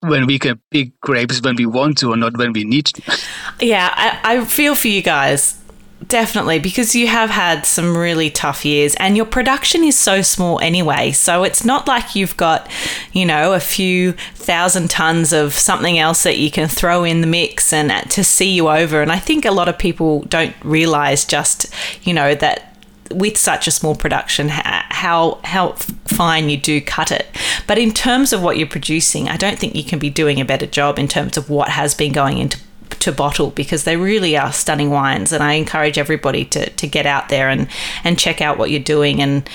when 0.00 0.26
we 0.26 0.40
can 0.40 0.60
pick 0.72 1.00
grapes 1.00 1.40
when 1.40 1.54
we 1.54 1.64
want 1.64 1.98
to 1.98 2.12
or 2.12 2.16
not 2.16 2.36
when 2.36 2.52
we 2.52 2.64
need 2.64 2.86
to. 2.86 3.18
Yeah, 3.60 3.94
I, 3.94 4.38
I 4.38 4.44
feel 4.44 4.74
for 4.74 4.88
you 4.88 5.00
guys. 5.00 5.61
Definitely, 6.08 6.58
because 6.58 6.94
you 6.94 7.06
have 7.06 7.30
had 7.30 7.64
some 7.64 7.96
really 7.96 8.28
tough 8.28 8.64
years 8.64 8.94
and 8.96 9.16
your 9.16 9.26
production 9.26 9.84
is 9.84 9.96
so 9.96 10.20
small 10.22 10.58
anyway. 10.60 11.12
So 11.12 11.44
it's 11.44 11.64
not 11.64 11.86
like 11.86 12.16
you've 12.16 12.36
got, 12.36 12.68
you 13.12 13.24
know, 13.24 13.52
a 13.52 13.60
few 13.60 14.12
thousand 14.34 14.90
tons 14.90 15.32
of 15.32 15.54
something 15.54 15.98
else 15.98 16.24
that 16.24 16.38
you 16.38 16.50
can 16.50 16.68
throw 16.68 17.04
in 17.04 17.20
the 17.20 17.26
mix 17.26 17.72
and 17.72 18.10
to 18.10 18.24
see 18.24 18.52
you 18.52 18.68
over. 18.68 19.00
And 19.00 19.12
I 19.12 19.18
think 19.18 19.44
a 19.44 19.52
lot 19.52 19.68
of 19.68 19.78
people 19.78 20.22
don't 20.22 20.56
realize 20.64 21.24
just, 21.24 21.72
you 22.02 22.12
know, 22.12 22.34
that 22.34 22.68
with 23.10 23.36
such 23.36 23.66
a 23.66 23.70
small 23.70 23.94
production 23.94 24.48
how 24.48 25.38
how 25.44 25.72
fine 26.06 26.48
you 26.48 26.56
do 26.56 26.80
cut 26.80 27.12
it 27.12 27.26
but 27.66 27.76
in 27.76 27.90
terms 27.90 28.32
of 28.32 28.42
what 28.42 28.56
you're 28.56 28.66
producing 28.66 29.28
i 29.28 29.36
don't 29.36 29.58
think 29.58 29.74
you 29.74 29.84
can 29.84 29.98
be 29.98 30.08
doing 30.08 30.40
a 30.40 30.46
better 30.46 30.64
job 30.64 30.98
in 30.98 31.06
terms 31.06 31.36
of 31.36 31.50
what 31.50 31.68
has 31.68 31.94
been 31.94 32.10
going 32.12 32.38
into 32.38 32.58
to 33.00 33.12
bottle 33.12 33.50
because 33.50 33.84
they 33.84 33.96
really 33.96 34.36
are 34.36 34.52
stunning 34.52 34.90
wines 34.90 35.32
and 35.32 35.42
I 35.42 35.54
encourage 35.54 35.98
everybody 35.98 36.44
to, 36.46 36.70
to 36.70 36.86
get 36.86 37.06
out 37.06 37.28
there 37.28 37.48
and, 37.48 37.68
and 38.04 38.18
check 38.18 38.40
out 38.40 38.58
what 38.58 38.70
you're 38.70 38.80
doing 38.80 39.20
and 39.20 39.48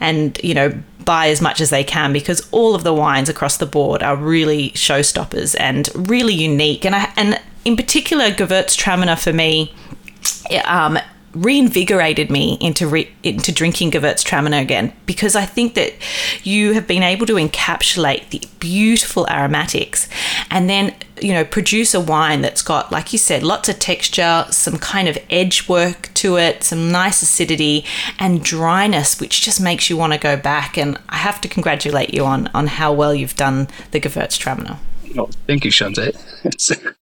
and 0.00 0.38
you 0.42 0.54
know 0.54 0.72
buy 1.04 1.28
as 1.28 1.40
much 1.40 1.60
as 1.60 1.70
they 1.70 1.84
can 1.84 2.12
because 2.12 2.48
all 2.52 2.74
of 2.74 2.84
the 2.84 2.94
wines 2.94 3.28
across 3.28 3.56
the 3.56 3.66
board 3.66 4.02
are 4.02 4.16
really 4.16 4.70
showstoppers 4.70 5.56
and 5.58 5.88
really 6.08 6.34
unique. 6.34 6.84
And 6.84 6.94
I, 6.94 7.12
and 7.16 7.40
in 7.64 7.76
particular 7.76 8.30
Gewürztraminer 8.30 9.20
for 9.20 9.32
me 9.32 9.74
um, 10.64 10.98
reinvigorated 11.34 12.30
me 12.30 12.58
into 12.60 12.86
re- 12.86 13.10
into 13.22 13.52
drinking 13.52 13.90
Gewürztraminer 13.90 14.60
again 14.60 14.92
because 15.06 15.34
I 15.34 15.46
think 15.46 15.74
that 15.74 15.94
you 16.42 16.74
have 16.74 16.86
been 16.86 17.02
able 17.02 17.26
to 17.26 17.34
encapsulate 17.34 18.28
the 18.30 18.42
beautiful 18.58 19.26
aromatics 19.28 20.08
and 20.50 20.68
then 20.68 20.94
you 21.22 21.32
know 21.32 21.44
produce 21.44 21.94
a 21.94 22.00
wine 22.00 22.40
that's 22.40 22.62
got 22.62 22.90
like 22.90 23.12
you 23.12 23.18
said 23.18 23.42
lots 23.42 23.68
of 23.68 23.78
texture 23.78 24.46
some 24.50 24.78
kind 24.78 25.08
of 25.08 25.16
edge 25.30 25.68
work 25.68 26.12
to 26.14 26.36
it 26.36 26.64
some 26.64 26.90
nice 26.90 27.22
acidity 27.22 27.84
and 28.18 28.42
dryness 28.42 29.20
which 29.20 29.42
just 29.42 29.60
makes 29.60 29.88
you 29.88 29.96
want 29.96 30.12
to 30.12 30.18
go 30.18 30.36
back 30.36 30.76
and 30.76 30.98
I 31.08 31.16
have 31.16 31.40
to 31.42 31.48
congratulate 31.48 32.12
you 32.12 32.24
on 32.24 32.48
on 32.54 32.66
how 32.66 32.92
well 32.92 33.14
you've 33.14 33.36
done 33.36 33.68
the 33.90 34.00
Gewürztraminer. 34.00 34.78
Oh, 35.18 35.28
thank 35.46 35.64
you, 35.64 35.70
Shante. 35.70 36.16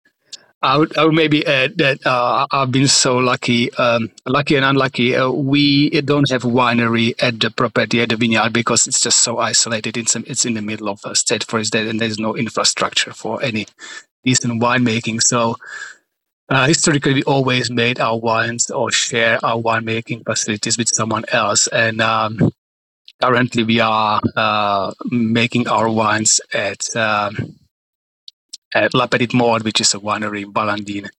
I 0.61 0.77
would, 0.77 0.97
I 0.97 1.05
would 1.05 1.13
maybe 1.13 1.45
add 1.47 1.77
that 1.77 2.05
uh, 2.05 2.45
I've 2.51 2.71
been 2.71 2.89
so 2.89 3.17
lucky, 3.17 3.73
um, 3.75 4.11
lucky 4.25 4.57
and 4.57 4.65
unlucky. 4.65 5.15
Uh, 5.15 5.29
we 5.29 5.89
don't 6.01 6.29
have 6.31 6.41
winery 6.43 7.13
at 7.21 7.39
the 7.39 7.49
property 7.49 8.01
at 8.01 8.09
the 8.09 8.17
vineyard 8.17 8.51
because 8.51 8.85
it's 8.85 8.99
just 8.99 9.21
so 9.21 9.37
isolated. 9.37 9.95
It's 9.95 10.17
it's 10.17 10.43
in 10.43 10.55
the 10.55 10.61
middle 10.61 10.89
of 10.89 10.99
a 11.05 11.15
state 11.15 11.45
forest, 11.45 11.75
and 11.75 12.01
there's 12.01 12.19
no 12.19 12.35
infrastructure 12.35 13.13
for 13.13 13.41
any 13.41 13.67
decent 14.23 14.61
winemaking. 14.61 15.21
So 15.21 15.55
uh, 16.49 16.67
historically, 16.67 17.13
we 17.13 17.23
always 17.23 17.69
made 17.69 17.99
our 17.99 18.17
wines 18.17 18.69
or 18.71 18.91
share 18.91 19.43
our 19.43 19.57
winemaking 19.57 20.25
facilities 20.25 20.77
with 20.77 20.89
someone 20.89 21.25
else, 21.31 21.67
and 21.67 22.01
um, 22.01 22.51
currently 23.21 23.63
we 23.63 23.79
are 23.79 24.19
uh, 24.35 24.93
making 25.09 25.67
our 25.67 25.89
wines 25.89 26.41
at. 26.53 26.95
Um, 26.95 27.55
at 28.73 28.93
La 28.93 29.07
Petite 29.07 29.33
Mort, 29.33 29.63
which 29.63 29.81
is 29.81 29.93
a 29.93 29.99
winery 29.99 30.43
in 30.43 30.53
Ballandean. 30.53 31.09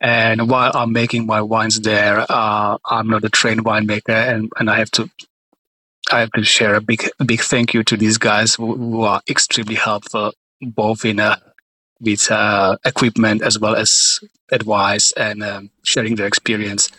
And 0.00 0.48
while 0.48 0.72
I'm 0.74 0.92
making 0.92 1.26
my 1.26 1.42
wines 1.42 1.80
there, 1.80 2.24
uh, 2.28 2.78
I'm 2.84 3.08
not 3.08 3.24
a 3.24 3.28
trained 3.28 3.64
winemaker, 3.64 4.14
and, 4.34 4.50
and 4.58 4.70
I 4.70 4.78
have 4.78 4.90
to 4.92 5.10
I 6.10 6.20
have 6.20 6.30
to 6.32 6.44
share 6.44 6.74
a 6.74 6.80
big 6.80 7.08
big 7.26 7.40
thank 7.40 7.74
you 7.74 7.82
to 7.84 7.96
these 7.96 8.16
guys 8.16 8.54
who, 8.54 8.76
who 8.76 9.02
are 9.02 9.20
extremely 9.28 9.74
helpful, 9.74 10.32
both 10.60 11.04
in 11.04 11.20
uh, 11.20 11.36
with 12.00 12.30
uh, 12.30 12.76
equipment 12.84 13.42
as 13.42 13.58
well 13.58 13.74
as 13.74 14.20
advice 14.50 15.12
and 15.12 15.42
um, 15.42 15.70
sharing 15.82 16.14
their 16.14 16.26
experience. 16.26 16.90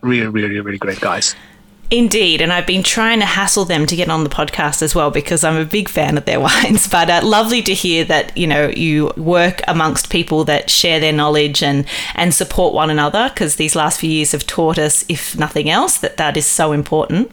Really, 0.00 0.26
really, 0.26 0.60
really 0.60 0.78
great 0.78 1.00
guys. 1.00 1.34
Indeed, 1.90 2.42
and 2.42 2.52
I've 2.52 2.66
been 2.66 2.82
trying 2.82 3.20
to 3.20 3.24
hassle 3.24 3.64
them 3.64 3.86
to 3.86 3.96
get 3.96 4.10
on 4.10 4.22
the 4.22 4.28
podcast 4.28 4.82
as 4.82 4.94
well 4.94 5.10
because 5.10 5.42
I'm 5.42 5.56
a 5.56 5.64
big 5.64 5.88
fan 5.88 6.18
of 6.18 6.26
their 6.26 6.38
wines. 6.48 6.86
But 6.86 7.08
uh, 7.08 7.22
lovely 7.24 7.62
to 7.62 7.72
hear 7.72 8.04
that 8.04 8.36
you 8.36 8.46
know 8.46 8.68
you 8.68 9.10
work 9.16 9.62
amongst 9.66 10.10
people 10.10 10.44
that 10.44 10.68
share 10.68 11.00
their 11.00 11.14
knowledge 11.14 11.62
and 11.62 11.86
and 12.14 12.34
support 12.34 12.74
one 12.74 12.90
another 12.90 13.30
because 13.32 13.56
these 13.56 13.74
last 13.74 14.00
few 14.00 14.10
years 14.10 14.32
have 14.32 14.46
taught 14.46 14.78
us, 14.78 15.04
if 15.08 15.38
nothing 15.38 15.70
else, 15.70 15.96
that 15.98 16.18
that 16.18 16.36
is 16.36 16.46
so 16.46 16.72
important. 16.72 17.32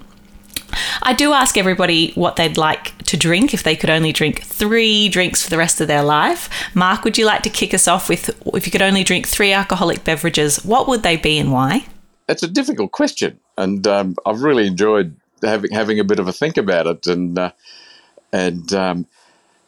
I 1.01 1.13
do 1.13 1.33
ask 1.33 1.57
everybody 1.57 2.11
what 2.13 2.35
they'd 2.35 2.57
like 2.57 2.97
to 3.05 3.17
drink 3.17 3.53
if 3.53 3.63
they 3.63 3.75
could 3.75 3.89
only 3.89 4.11
drink 4.11 4.43
three 4.43 5.09
drinks 5.09 5.43
for 5.43 5.49
the 5.49 5.57
rest 5.57 5.81
of 5.81 5.87
their 5.87 6.03
life. 6.03 6.49
Mark, 6.73 7.03
would 7.03 7.17
you 7.17 7.25
like 7.25 7.43
to 7.43 7.49
kick 7.49 7.73
us 7.73 7.87
off 7.87 8.09
with 8.09 8.29
if 8.53 8.65
you 8.65 8.71
could 8.71 8.81
only 8.81 9.03
drink 9.03 9.27
three 9.27 9.51
alcoholic 9.51 10.03
beverages, 10.03 10.63
what 10.65 10.87
would 10.87 11.03
they 11.03 11.17
be 11.17 11.37
and 11.37 11.51
why? 11.51 11.85
It's 12.27 12.43
a 12.43 12.47
difficult 12.47 12.91
question 12.91 13.39
and 13.57 13.87
um, 13.87 14.15
I've 14.25 14.41
really 14.41 14.67
enjoyed 14.67 15.15
having 15.41 15.71
having 15.71 15.99
a 15.99 16.03
bit 16.03 16.19
of 16.19 16.27
a 16.27 16.33
think 16.33 16.57
about 16.57 16.87
it. 16.87 17.07
And 17.07 17.37
uh, 17.37 17.51
and 18.31 18.73
um, 18.73 19.07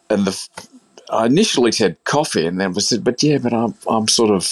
and 0.09 0.25
the 0.25 0.49
I 1.09 1.25
initially 1.25 1.71
said 1.71 2.03
coffee, 2.03 2.45
and 2.45 2.59
then 2.59 2.73
I 2.75 2.79
said, 2.79 3.03
but 3.03 3.21
yeah, 3.23 3.37
but 3.37 3.53
I'm 3.53 3.75
I'm 3.89 4.07
sort 4.07 4.31
of 4.31 4.43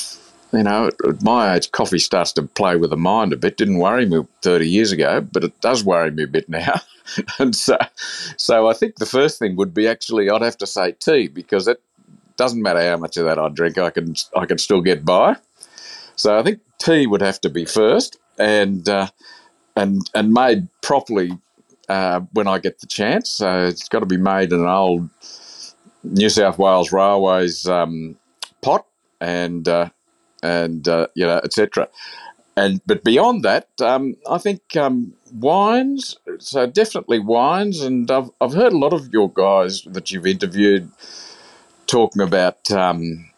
you 0.55 0.63
know 0.63 0.89
at 1.07 1.23
my 1.23 1.55
age, 1.55 1.71
coffee 1.71 1.99
starts 1.99 2.31
to 2.33 2.43
play 2.43 2.75
with 2.75 2.89
the 2.89 2.97
mind 2.97 3.33
a 3.33 3.37
bit. 3.37 3.57
Didn't 3.57 3.79
worry 3.79 4.05
me 4.05 4.25
thirty 4.41 4.69
years 4.69 4.91
ago, 4.91 5.21
but 5.21 5.43
it 5.43 5.59
does 5.61 5.83
worry 5.83 6.11
me 6.11 6.23
a 6.23 6.27
bit 6.27 6.49
now. 6.49 6.81
and 7.39 7.55
so 7.55 7.77
so 8.37 8.67
I 8.67 8.73
think 8.73 8.95
the 8.95 9.05
first 9.05 9.39
thing 9.39 9.55
would 9.55 9.73
be 9.73 9.87
actually 9.87 10.29
I'd 10.29 10.41
have 10.41 10.57
to 10.57 10.67
say 10.67 10.93
tea 10.93 11.27
because 11.27 11.67
it 11.67 11.81
doesn't 12.37 12.61
matter 12.61 12.81
how 12.81 12.97
much 12.97 13.17
of 13.17 13.25
that 13.25 13.39
I 13.39 13.49
drink, 13.49 13.77
I 13.77 13.89
can 13.89 14.15
I 14.35 14.45
can 14.45 14.57
still 14.57 14.81
get 14.81 15.05
by. 15.05 15.35
So 16.15 16.37
I 16.37 16.43
think 16.43 16.59
tea 16.79 17.07
would 17.07 17.21
have 17.21 17.41
to 17.41 17.49
be 17.49 17.65
first, 17.65 18.17
and 18.37 18.87
uh, 18.87 19.07
and 19.75 20.09
and 20.13 20.33
made 20.33 20.67
properly 20.81 21.37
uh, 21.89 22.21
when 22.33 22.47
I 22.47 22.59
get 22.59 22.79
the 22.79 22.87
chance. 22.87 23.29
So 23.29 23.65
it's 23.65 23.89
got 23.89 23.99
to 23.99 24.05
be 24.05 24.17
made 24.17 24.51
in 24.51 24.61
an 24.61 24.67
old 24.67 25.09
New 26.03 26.29
South 26.29 26.57
Wales 26.57 26.91
Railways 26.91 27.67
um, 27.67 28.15
pot, 28.61 28.85
and 29.19 29.67
uh, 29.67 29.89
and 30.43 30.87
uh, 30.87 31.07
you 31.15 31.25
know 31.25 31.39
etc. 31.43 31.87
And 32.57 32.81
but 32.85 33.03
beyond 33.03 33.43
that, 33.43 33.67
um, 33.81 34.15
I 34.29 34.37
think 34.37 34.61
um, 34.77 35.13
wines. 35.33 36.17
So 36.39 36.65
definitely 36.67 37.19
wines, 37.19 37.81
and 37.81 38.09
I've 38.09 38.29
I've 38.39 38.53
heard 38.53 38.73
a 38.73 38.77
lot 38.77 38.93
of 38.93 39.11
your 39.13 39.29
guys 39.29 39.83
that 39.83 40.11
you've 40.11 40.27
interviewed 40.27 40.89
talking 41.87 42.21
about 42.21 42.71
um, 42.71 43.29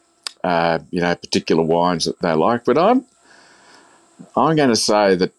uh, 0.44 0.80
you 0.92 1.02
know 1.02 1.16
particular 1.16 1.64
wines 1.64 2.06
that 2.06 2.20
they 2.20 2.34
like, 2.34 2.64
but 2.66 2.78
I'm 2.78 3.06
I'm 4.36 4.56
going 4.56 4.70
to 4.70 4.76
say 4.76 5.16
that 5.16 5.34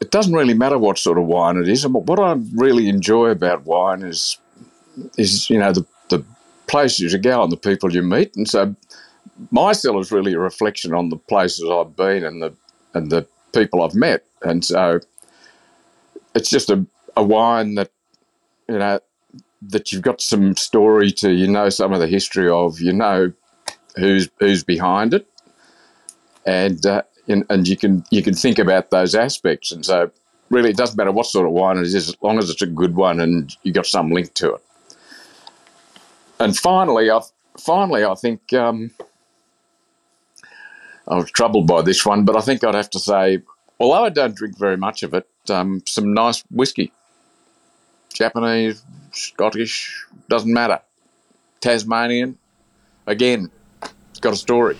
it 0.00 0.10
doesn't 0.10 0.34
really 0.34 0.54
matter 0.54 0.78
what 0.78 0.98
sort 0.98 1.18
of 1.18 1.24
wine 1.24 1.56
it 1.56 1.68
is. 1.68 1.84
And 1.84 1.94
what 1.94 2.18
I 2.18 2.36
really 2.54 2.88
enjoy 2.88 3.28
about 3.28 3.64
wine 3.64 4.02
is, 4.02 4.36
is 5.16 5.48
you 5.48 5.58
know, 5.58 5.72
the, 5.72 5.86
the 6.08 6.24
places 6.66 7.12
you 7.12 7.18
go 7.18 7.42
and 7.42 7.52
the 7.52 7.56
people 7.56 7.92
you 7.92 8.02
meet. 8.02 8.36
And 8.36 8.48
so 8.48 8.74
my 9.50 9.72
cellar 9.72 10.00
is 10.00 10.12
really 10.12 10.34
a 10.34 10.38
reflection 10.38 10.94
on 10.94 11.08
the 11.08 11.16
places 11.16 11.68
I've 11.68 11.96
been 11.96 12.24
and 12.24 12.42
the 12.42 12.54
and 12.94 13.10
the 13.10 13.26
people 13.52 13.82
I've 13.82 13.94
met. 13.94 14.24
And 14.42 14.64
so 14.64 15.00
it's 16.34 16.50
just 16.50 16.70
a, 16.70 16.84
a 17.16 17.22
wine 17.22 17.74
that, 17.76 17.90
you 18.68 18.78
know, 18.78 19.00
that 19.62 19.92
you've 19.92 20.02
got 20.02 20.20
some 20.20 20.56
story 20.56 21.10
to, 21.12 21.32
you 21.32 21.48
know, 21.48 21.68
some 21.68 21.92
of 21.92 22.00
the 22.00 22.06
history 22.06 22.48
of, 22.48 22.80
you 22.80 22.92
know, 22.92 23.32
who's 23.96 24.28
who's 24.40 24.64
behind 24.64 25.14
it, 25.14 25.26
and 26.44 26.84
uh, 26.84 27.02
and, 27.28 27.44
and 27.48 27.66
you 27.66 27.76
can 27.76 28.04
you 28.10 28.22
can 28.22 28.34
think 28.34 28.58
about 28.58 28.90
those 28.90 29.14
aspects. 29.14 29.72
And 29.72 29.84
so, 29.84 30.10
really, 30.50 30.70
it 30.70 30.76
doesn't 30.76 30.96
matter 30.96 31.12
what 31.12 31.26
sort 31.26 31.46
of 31.46 31.52
wine 31.52 31.78
it 31.78 31.84
is, 31.84 31.94
as 31.94 32.16
long 32.22 32.38
as 32.38 32.50
it's 32.50 32.62
a 32.62 32.66
good 32.66 32.94
one 32.96 33.20
and 33.20 33.56
you 33.62 33.72
got 33.72 33.86
some 33.86 34.10
link 34.10 34.34
to 34.34 34.54
it. 34.54 34.62
And 36.40 36.56
finally, 36.56 37.10
I 37.10 37.20
finally 37.58 38.04
I 38.04 38.14
think 38.14 38.52
um, 38.52 38.90
I 41.08 41.16
was 41.16 41.30
troubled 41.30 41.66
by 41.66 41.82
this 41.82 42.04
one, 42.04 42.24
but 42.24 42.36
I 42.36 42.40
think 42.40 42.64
I'd 42.64 42.74
have 42.74 42.90
to 42.90 42.98
say, 42.98 43.42
although 43.78 44.04
I 44.04 44.08
don't 44.08 44.34
drink 44.34 44.58
very 44.58 44.76
much 44.76 45.02
of 45.02 45.14
it, 45.14 45.28
um, 45.48 45.82
some 45.86 46.14
nice 46.14 46.42
whiskey, 46.50 46.92
Japanese, 48.12 48.82
Scottish, 49.12 50.06
doesn't 50.28 50.52
matter. 50.52 50.80
Tasmanian, 51.60 52.38
again, 53.06 53.50
got 54.20 54.32
a 54.32 54.36
story. 54.36 54.76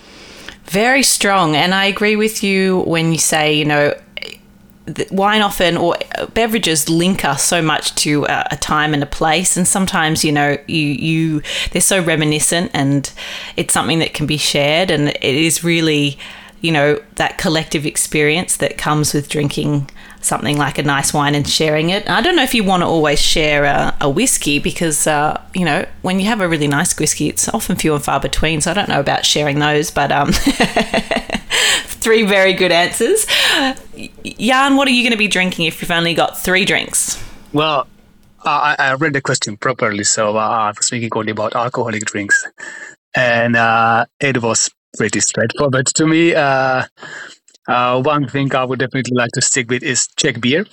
Very 0.65 1.03
strong. 1.03 1.55
And 1.55 1.75
I 1.75 1.85
agree 1.85 2.15
with 2.15 2.43
you 2.43 2.81
when 2.81 3.11
you 3.11 3.19
say, 3.19 3.53
you 3.53 3.65
know, 3.65 3.93
wine 5.11 5.41
often 5.41 5.77
or 5.77 5.95
beverages 6.33 6.89
link 6.89 7.25
us 7.25 7.43
so 7.43 7.61
much 7.61 7.95
to 7.95 8.25
a, 8.25 8.47
a, 8.51 8.57
time 8.57 8.93
and 8.93 9.01
a 9.01 9.07
place 9.07 9.57
and 9.57 9.67
sometimes 9.67 10.23
you 10.23 10.31
know 10.31 10.57
you 10.67 10.79
you 10.79 11.41
they're 11.71 11.81
so 11.81 12.01
reminiscent 12.03 12.69
and 12.73 13.11
it's 13.57 13.73
something 13.73 13.97
that 13.97 14.13
can 14.13 14.27
be 14.27 14.37
shared 14.37 14.91
and 14.91 15.09
it 15.09 15.23
is 15.23 15.63
really 15.63 16.19
you 16.61 16.71
know 16.71 17.01
that 17.15 17.37
collective 17.39 17.85
experience 17.85 18.57
that 18.57 18.77
comes 18.77 19.13
with 19.13 19.27
drinking 19.27 19.89
something 20.25 20.57
like 20.57 20.77
a 20.77 20.83
nice 20.83 21.13
wine 21.13 21.35
and 21.35 21.47
sharing 21.47 21.91
it. 21.91 22.09
I 22.09 22.21
don't 22.21 22.35
know 22.35 22.43
if 22.43 22.55
you 22.55 22.63
want 22.63 22.81
to 22.81 22.87
always 22.87 23.21
share 23.21 23.63
a, 23.63 23.95
a 24.01 24.09
whiskey 24.09 24.59
because, 24.59 25.05
uh, 25.07 25.39
you 25.53 25.63
know, 25.63 25.85
when 26.01 26.19
you 26.19 26.25
have 26.25 26.41
a 26.41 26.47
really 26.47 26.67
nice 26.67 26.97
whiskey, 26.97 27.29
it's 27.29 27.47
often 27.49 27.75
few 27.75 27.93
and 27.93 28.03
far 28.03 28.19
between. 28.19 28.59
So 28.61 28.71
I 28.71 28.73
don't 28.73 28.89
know 28.89 28.99
about 28.99 29.25
sharing 29.25 29.59
those, 29.59 29.91
but 29.91 30.11
um, 30.11 30.31
three 32.05 32.21
very 32.21 32.53
good 32.53 32.71
answers. 32.71 33.25
Jan, 34.37 34.77
what 34.77 34.87
are 34.87 34.91
you 34.91 35.01
going 35.01 35.11
to 35.11 35.17
be 35.17 35.27
drinking 35.27 35.65
if 35.65 35.81
you've 35.81 35.89
only 35.89 36.13
got 36.13 36.37
three 36.37 36.63
drinks? 36.63 37.21
Well, 37.51 37.87
I, 38.43 38.75
I 38.77 38.93
read 38.93 39.13
the 39.13 39.21
question 39.21 39.57
properly, 39.57 40.03
so 40.03 40.37
uh, 40.37 40.39
I 40.39 40.67
was 40.77 40.87
thinking 40.87 41.09
only 41.15 41.31
about 41.31 41.55
alcoholic 41.55 42.05
drinks. 42.05 42.45
And 43.15 43.55
uh, 43.55 44.05
it 44.19 44.39
was 44.43 44.69
pretty 44.95 45.19
straightforward 45.19 45.87
to 45.87 46.05
me. 46.05 46.35
Uh, 46.35 46.83
uh, 47.67 48.01
one 48.03 48.27
thing 48.27 48.53
I 48.53 48.65
would 48.65 48.77
definitely 48.77 49.15
like 49.15 49.31
to 49.33 49.41
stick 49.41 49.71
with 49.71 49.81
is 49.81 50.07
Czech 50.15 50.39
beer. 50.39 50.67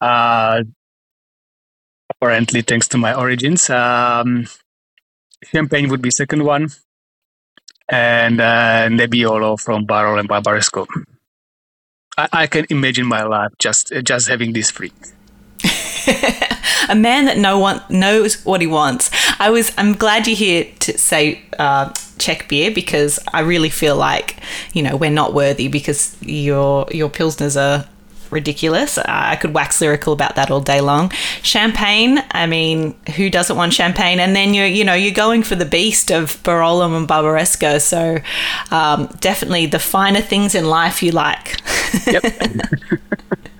Uh, 0.00 0.62
apparently, 2.08 2.62
thanks 2.62 2.88
to 2.88 2.96
my 2.96 3.12
origins, 3.12 3.68
um, 3.68 4.46
champagne 5.44 5.90
would 5.90 6.00
be 6.00 6.10
second 6.10 6.44
one, 6.44 6.70
and 7.88 8.40
uh, 8.40 8.88
Nebbiolo 8.88 9.60
from 9.60 9.86
Barolo 9.86 10.18
and 10.18 10.28
Barbaresco. 10.28 10.86
I, 12.18 12.28
I 12.32 12.46
can 12.46 12.66
imagine 12.70 13.06
my 13.06 13.24
life 13.24 13.52
just 13.58 13.92
just 14.04 14.28
having 14.28 14.52
these 14.52 14.70
three. 14.70 14.92
a 16.88 16.94
man 16.94 17.24
that 17.26 17.38
no 17.38 17.58
one 17.58 17.82
knows 17.90 18.44
what 18.44 18.60
he 18.60 18.66
wants. 18.66 19.10
I 19.38 19.50
was. 19.50 19.72
I'm 19.76 19.94
glad 19.94 20.26
you're 20.26 20.36
here 20.36 20.66
to 20.80 20.98
say 20.98 21.42
uh, 21.58 21.92
Czech 22.18 22.48
beer 22.48 22.70
because 22.70 23.18
I 23.32 23.40
really 23.40 23.70
feel 23.70 23.96
like 23.96 24.36
you 24.72 24.82
know 24.82 24.96
we're 24.96 25.10
not 25.10 25.34
worthy 25.34 25.68
because 25.68 26.16
your 26.20 26.86
your 26.90 27.10
pilsners 27.10 27.56
are 27.60 27.86
ridiculous. 28.30 28.98
I 28.98 29.36
could 29.36 29.54
wax 29.54 29.80
lyrical 29.80 30.12
about 30.12 30.36
that 30.36 30.50
all 30.50 30.60
day 30.60 30.80
long. 30.80 31.10
Champagne, 31.42 32.22
I 32.30 32.46
mean, 32.46 32.94
who 33.16 33.30
doesn't 33.30 33.56
want 33.56 33.72
champagne? 33.72 34.20
And 34.20 34.34
then 34.34 34.54
you're, 34.54 34.66
you 34.66 34.84
know, 34.84 34.94
you're 34.94 35.12
going 35.12 35.42
for 35.42 35.54
the 35.54 35.64
beast 35.64 36.10
of 36.10 36.42
Barolo 36.42 36.96
and 36.96 37.08
Barbaresco. 37.08 37.80
So 37.80 38.18
um, 38.70 39.06
definitely 39.20 39.66
the 39.66 39.78
finer 39.78 40.20
things 40.20 40.54
in 40.54 40.66
life 40.66 41.02
you 41.02 41.12
like. 41.12 41.60
Yep. 42.06 42.24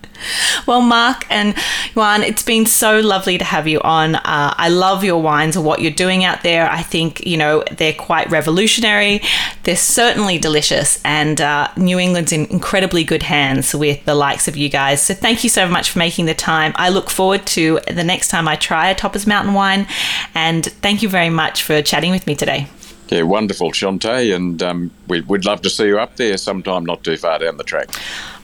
Well, 0.66 0.80
Mark 0.80 1.26
and 1.30 1.56
Juan, 1.94 2.22
it's 2.22 2.42
been 2.42 2.66
so 2.66 3.00
lovely 3.00 3.38
to 3.38 3.44
have 3.44 3.68
you 3.68 3.80
on. 3.80 4.16
Uh, 4.16 4.54
I 4.56 4.68
love 4.68 5.04
your 5.04 5.20
wines 5.22 5.56
and 5.56 5.64
what 5.64 5.80
you're 5.80 5.90
doing 5.90 6.24
out 6.24 6.42
there. 6.42 6.70
I 6.70 6.82
think, 6.82 7.26
you 7.26 7.36
know, 7.36 7.64
they're 7.70 7.92
quite 7.92 8.30
revolutionary. 8.30 9.20
They're 9.64 9.76
certainly 9.76 10.38
delicious, 10.38 11.00
and 11.04 11.40
uh, 11.40 11.68
New 11.76 11.98
England's 11.98 12.32
in 12.32 12.46
incredibly 12.46 13.04
good 13.04 13.22
hands 13.22 13.74
with 13.74 14.04
the 14.04 14.14
likes 14.14 14.48
of 14.48 14.56
you 14.56 14.68
guys. 14.68 15.02
So 15.02 15.14
thank 15.14 15.44
you 15.44 15.50
so 15.50 15.68
much 15.68 15.90
for 15.90 15.98
making 15.98 16.26
the 16.26 16.34
time. 16.34 16.72
I 16.76 16.88
look 16.88 17.10
forward 17.10 17.46
to 17.48 17.80
the 17.86 18.04
next 18.04 18.28
time 18.28 18.48
I 18.48 18.56
try 18.56 18.90
a 18.90 18.94
Topper's 18.94 19.26
Mountain 19.26 19.54
wine, 19.54 19.86
and 20.34 20.64
thank 20.66 21.02
you 21.02 21.08
very 21.08 21.30
much 21.30 21.62
for 21.62 21.82
chatting 21.82 22.10
with 22.10 22.26
me 22.26 22.34
today. 22.34 22.68
Yeah, 23.08 23.22
wonderful, 23.22 23.70
Shante, 23.70 24.34
and 24.34 24.60
um, 24.62 24.90
we'd, 25.06 25.28
we'd 25.28 25.44
love 25.44 25.62
to 25.62 25.70
see 25.70 25.86
you 25.86 25.98
up 25.98 26.16
there 26.16 26.36
sometime 26.36 26.84
not 26.84 27.04
too 27.04 27.16
far 27.16 27.38
down 27.38 27.56
the 27.56 27.64
track. 27.64 27.88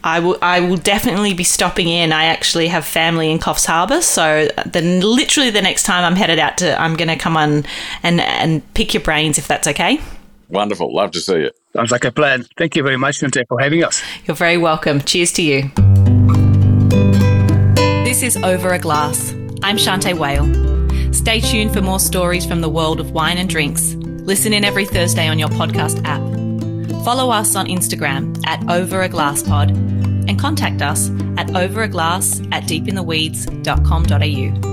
I 0.05 0.19
will. 0.19 0.37
I 0.43 0.61
will 0.61 0.77
definitely 0.77 1.33
be 1.33 1.45
stopping 1.45 1.89
in. 1.89 2.13
I 2.13 2.25
actually 2.25 2.69
have 2.69 2.85
family 2.85 3.31
in 3.31 3.39
Coffs 3.39 3.67
Harbour, 3.67 4.03
so 4.03 4.49
then 4.67 5.01
literally 5.01 5.51
the 5.51 5.63
next 5.63 5.85
time 5.85 6.05
I'm 6.05 6.17
headed 6.17 6.41
out 6.41 6.59
to, 6.59 6.81
I'm 6.81 6.97
going 6.97 7.09
to 7.09 7.17
come 7.17 7.37
on 7.37 7.65
and 8.03 8.21
and 8.21 8.75
pick 8.75 8.95
your 8.95 9.03
brains 9.03 9.39
if 9.39 9.47
that's 9.47 9.69
okay. 9.69 10.01
Wonderful. 10.49 10.93
Love 10.95 11.13
to 11.13 11.21
see 11.21 11.43
you. 11.43 11.51
Sounds 11.73 11.93
like 11.93 12.05
a 12.05 12.11
plan. 12.11 12.45
Thank 12.59 12.77
you 12.77 12.83
very 12.83 12.97
much, 12.97 13.21
Shante, 13.21 13.47
for 13.47 13.61
having 13.61 13.85
us. 13.85 14.03
You're 14.27 14.37
very 14.37 14.59
welcome. 14.59 15.01
Cheers 15.01 15.33
to 15.35 15.43
you. 15.43 15.71
This 18.05 18.23
is 18.23 18.37
Over 18.39 18.71
a 18.75 18.79
Glass. 18.79 19.33
I'm 19.63 19.77
Shante 19.77 20.15
Wale. 20.19 21.13
Stay 21.13 21.41
tuned 21.41 21.73
for 21.73 21.81
more 21.81 22.01
stories 22.01 22.45
from 22.45 22.61
the 22.61 22.69
world 22.69 22.99
of 22.99 23.13
wine 23.13 23.39
and 23.39 23.49
drinks. 23.49 23.97
Listen 24.25 24.53
in 24.53 24.65
every 24.65 24.87
Thursday 24.87 25.29
on 25.29 25.39
your 25.39 25.49
podcast 25.49 26.03
app. 26.05 26.23
Follow 27.05 27.31
us 27.31 27.57
on 27.57 27.67
Instagram 27.67 28.41
at 28.47 28.61
overaglasspod 28.61 29.71
and 30.29 30.39
contact 30.39 30.83
us 30.83 31.09
at 31.37 31.49
overaglass 31.49 32.47
at 32.53 32.63
deepintheweeds.com.au. 32.65 34.72